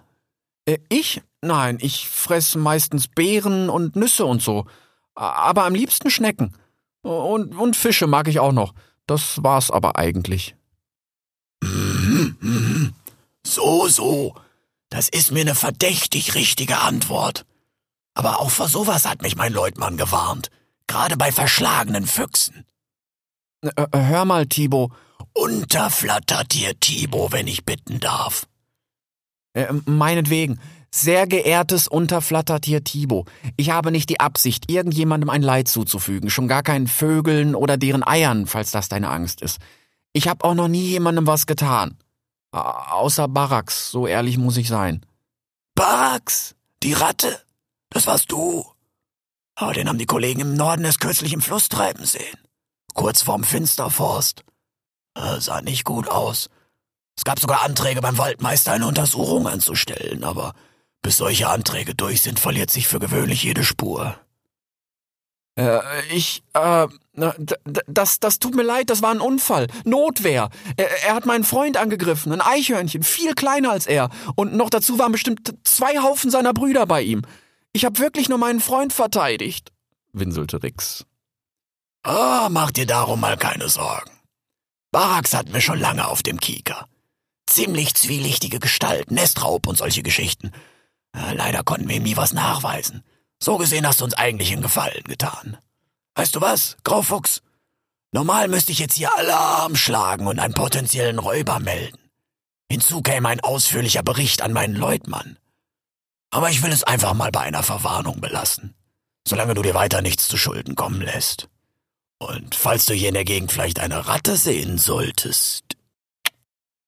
Äh, 0.65 0.79
ich? 0.89 1.21
Nein, 1.45 1.77
ich 1.79 2.09
fress 2.09 2.55
meistens 2.55 3.07
Beeren 3.07 3.69
und 3.69 3.95
Nüsse 3.95 4.25
und 4.25 4.41
so. 4.41 4.65
Aber 5.13 5.65
am 5.65 5.75
liebsten 5.75 6.09
Schnecken. 6.09 6.55
Und, 7.03 7.55
und 7.55 7.75
Fische 7.75 8.07
mag 8.07 8.27
ich 8.27 8.39
auch 8.39 8.51
noch. 8.51 8.73
Das 9.05 9.43
war's 9.43 9.69
aber 9.69 9.97
eigentlich. 9.97 10.55
So, 13.43 13.87
so. 13.87 14.35
Das 14.89 15.07
ist 15.09 15.31
mir 15.31 15.41
eine 15.41 15.55
verdächtig 15.55 16.33
richtige 16.33 16.79
Antwort. 16.79 17.45
Aber 18.15 18.39
auch 18.39 18.49
vor 18.49 18.67
sowas 18.67 19.05
hat 19.05 19.21
mich 19.21 19.35
mein 19.35 19.53
Leutmann 19.53 19.97
gewarnt. 19.97 20.49
Gerade 20.87 21.15
bei 21.15 21.31
verschlagenen 21.31 22.07
Füchsen. 22.07 22.65
Äh, 23.61 23.85
hör 23.93 24.25
mal, 24.25 24.47
Thibaut. 24.47 24.91
Unterflattert 25.33 26.53
dir, 26.53 26.79
Thibaut, 26.79 27.33
wenn 27.33 27.47
ich 27.47 27.65
bitten 27.65 27.99
darf. 27.99 28.47
Äh, 29.53 29.71
meinetwegen. 29.85 30.59
Sehr 30.91 31.27
geehrtes 31.27 31.87
Unterflattertier 31.87 32.83
Tibo, 32.83 33.25
ich 33.57 33.71
habe 33.71 33.91
nicht 33.91 34.09
die 34.09 34.19
Absicht, 34.19 34.71
irgendjemandem 34.71 35.29
ein 35.29 35.41
Leid 35.41 35.67
zuzufügen, 35.67 36.29
schon 36.29 36.47
gar 36.47 36.63
keinen 36.63 36.87
Vögeln 36.87 37.55
oder 37.55 37.77
deren 37.77 38.05
Eiern, 38.05 38.47
falls 38.47 38.71
das 38.71 38.87
deine 38.87 39.09
Angst 39.09 39.41
ist. 39.41 39.59
Ich 40.13 40.27
habe 40.27 40.45
auch 40.45 40.53
noch 40.53 40.69
nie 40.69 40.85
jemandem 40.85 41.27
was 41.27 41.45
getan. 41.45 41.97
Außer 42.51 43.27
Baraks, 43.27 43.91
so 43.91 44.07
ehrlich 44.07 44.37
muss 44.37 44.55
ich 44.55 44.69
sein. 44.69 45.05
Baraks? 45.75 46.55
Die 46.83 46.93
Ratte? 46.93 47.41
Das 47.89 48.07
warst 48.07 48.31
du. 48.31 48.65
Aber 49.55 49.73
den 49.73 49.89
haben 49.89 49.97
die 49.97 50.05
Kollegen 50.05 50.41
im 50.41 50.53
Norden 50.55 50.85
erst 50.85 51.01
kürzlich 51.01 51.33
im 51.33 51.41
Fluss 51.41 51.67
treiben 51.67 52.05
sehen. 52.05 52.37
Kurz 52.93 53.21
vorm 53.21 53.43
Finsterforst. 53.43 54.43
Äh, 55.15 55.39
sah 55.39 55.61
nicht 55.61 55.83
gut 55.83 56.07
aus. 56.07 56.49
Es 57.17 57.23
gab 57.23 57.39
sogar 57.39 57.63
Anträge 57.63 58.01
beim 58.01 58.17
Waldmeister, 58.17 58.73
eine 58.73 58.87
Untersuchung 58.87 59.47
anzustellen, 59.47 60.23
aber 60.23 60.53
bis 61.05 61.17
solche 61.17 61.47
Anträge 61.47 61.93
durch 61.93 62.23
sind, 62.23 62.39
verliert 62.39 62.71
sich 62.71 62.87
für 62.87 62.97
gewöhnlich 62.97 63.43
jede 63.43 63.63
Spur. 63.63 64.17
Äh, 65.55 65.79
ich, 66.11 66.41
äh, 66.53 66.87
das, 67.85 68.19
das 68.19 68.39
tut 68.39 68.55
mir 68.55 68.63
leid, 68.63 68.89
das 68.89 69.03
war 69.03 69.11
ein 69.11 69.21
Unfall. 69.21 69.67
Notwehr. 69.83 70.49
Er, 70.77 71.03
er 71.03 71.13
hat 71.13 71.27
meinen 71.27 71.43
Freund 71.43 71.77
angegriffen, 71.77 72.31
ein 72.31 72.41
Eichhörnchen, 72.41 73.03
viel 73.03 73.35
kleiner 73.35 73.69
als 73.69 73.85
er. 73.85 74.09
Und 74.35 74.55
noch 74.55 74.71
dazu 74.71 74.97
waren 74.97 75.11
bestimmt 75.11 75.53
zwei 75.63 75.99
Haufen 75.99 76.31
seiner 76.31 76.53
Brüder 76.53 76.87
bei 76.87 77.03
ihm. 77.03 77.21
Ich 77.71 77.85
hab 77.85 77.99
wirklich 77.99 78.27
nur 78.27 78.39
meinen 78.39 78.59
Freund 78.59 78.91
verteidigt, 78.91 79.71
winselte 80.11 80.63
Rix. 80.63 81.05
Ah, 82.01 82.47
mach 82.49 82.71
dir 82.71 82.87
darum 82.87 83.19
mal 83.19 83.37
keine 83.37 83.69
Sorgen. 83.69 84.09
Barax 84.91 85.35
hat 85.35 85.49
mir 85.49 85.61
schon 85.61 85.79
lange 85.79 86.07
auf 86.07 86.23
dem 86.23 86.39
Kieker. 86.39 86.87
Ziemlich 87.45 87.93
zwielichtige 87.93 88.57
Gestalt, 88.57 89.11
Nestraub 89.11 89.67
und 89.67 89.77
solche 89.77 90.01
Geschichten. 90.01 90.51
Äh, 91.15 91.33
leider 91.33 91.63
konnten 91.63 91.87
wir 91.87 91.95
ihm 91.97 92.03
nie 92.03 92.17
was 92.17 92.33
nachweisen. 92.33 93.03
So 93.41 93.57
gesehen 93.57 93.87
hast 93.87 94.01
du 94.01 94.05
uns 94.05 94.13
eigentlich 94.13 94.51
einen 94.51 94.61
Gefallen 94.61 95.03
getan. 95.03 95.57
Weißt 96.15 96.35
du 96.35 96.41
was, 96.41 96.77
Graufuchs? 96.83 97.41
Normal 98.11 98.47
müsste 98.47 98.71
ich 98.71 98.79
jetzt 98.79 98.95
hier 98.95 99.13
Alarm 99.17 99.75
schlagen 99.75 100.27
und 100.27 100.39
einen 100.39 100.53
potenziellen 100.53 101.19
Räuber 101.19 101.59
melden. 101.59 101.99
Hinzu 102.71 103.01
käme 103.01 103.29
ein 103.29 103.41
ausführlicher 103.41 104.03
Bericht 104.03 104.41
an 104.41 104.53
meinen 104.53 104.75
Leutmann. 104.75 105.37
Aber 106.31 106.49
ich 106.49 106.63
will 106.63 106.71
es 106.71 106.83
einfach 106.83 107.13
mal 107.13 107.31
bei 107.31 107.41
einer 107.41 107.63
Verwarnung 107.63 108.21
belassen, 108.21 108.73
solange 109.27 109.53
du 109.53 109.61
dir 109.61 109.73
weiter 109.73 110.01
nichts 110.01 110.27
zu 110.27 110.37
Schulden 110.37 110.75
kommen 110.75 111.01
lässt. 111.01 111.49
Und 112.17 112.55
falls 112.55 112.85
du 112.85 112.93
hier 112.93 113.09
in 113.09 113.13
der 113.13 113.25
Gegend 113.25 113.51
vielleicht 113.51 113.79
eine 113.79 114.07
Ratte 114.07 114.37
sehen 114.37 114.77
solltest. 114.77 115.64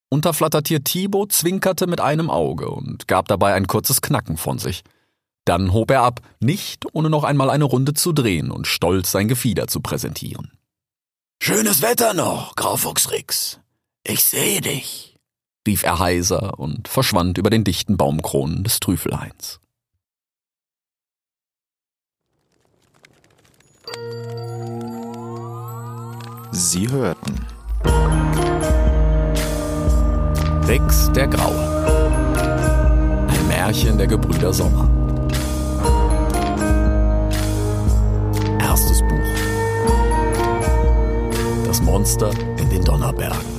Unterflattertier 0.10 0.84
Thibaut 0.84 1.34
zwinkerte 1.34 1.86
mit 1.86 2.00
einem 2.00 2.30
Auge 2.30 2.70
und 2.70 3.08
gab 3.08 3.28
dabei 3.28 3.54
ein 3.54 3.68
kurzes 3.68 4.02
Knacken 4.02 4.38
von 4.38 4.58
sich. 4.58 4.84
Dann 5.44 5.74
hob 5.74 5.92
er 5.92 6.04
ab, 6.04 6.22
nicht 6.40 6.86
ohne 6.94 7.10
noch 7.10 7.24
einmal 7.24 7.50
eine 7.50 7.66
Runde 7.66 7.94
zu 7.94 8.14
drehen 8.14 8.52
und 8.52 8.68
stolz 8.68 9.12
sein 9.12 9.28
Gefieder 9.28 9.68
zu 9.68 9.82
präsentieren. 9.82 10.52
Schönes 11.42 11.82
Wetter 11.82 12.14
noch, 12.14 12.56
Graufuchsrix. 12.56 13.60
Ich 14.06 14.24
sehe 14.24 14.62
dich, 14.62 15.18
rief 15.68 15.84
er 15.84 16.00
heiser 16.00 16.58
und 16.60 16.88
verschwand 16.88 17.38
über 17.38 17.50
den 17.50 17.64
dichten 17.64 17.98
Baumkronen 17.98 18.64
des 18.64 18.80
Trüfelhains. 18.80 19.60
Sie 26.52 26.90
hörten 26.90 27.46
Rix 30.68 31.10
der 31.14 31.28
Graue. 31.28 31.56
Ein 33.30 33.48
Märchen 33.48 33.98
der 33.98 34.08
Gebrüder 34.08 34.52
Sommer. 34.52 34.90
Erstes 38.60 39.00
Buch. 39.00 39.08
Das 41.66 41.82
Monster 41.82 42.32
in 42.58 42.70
den 42.70 42.84
Donnerbergen. 42.84 43.57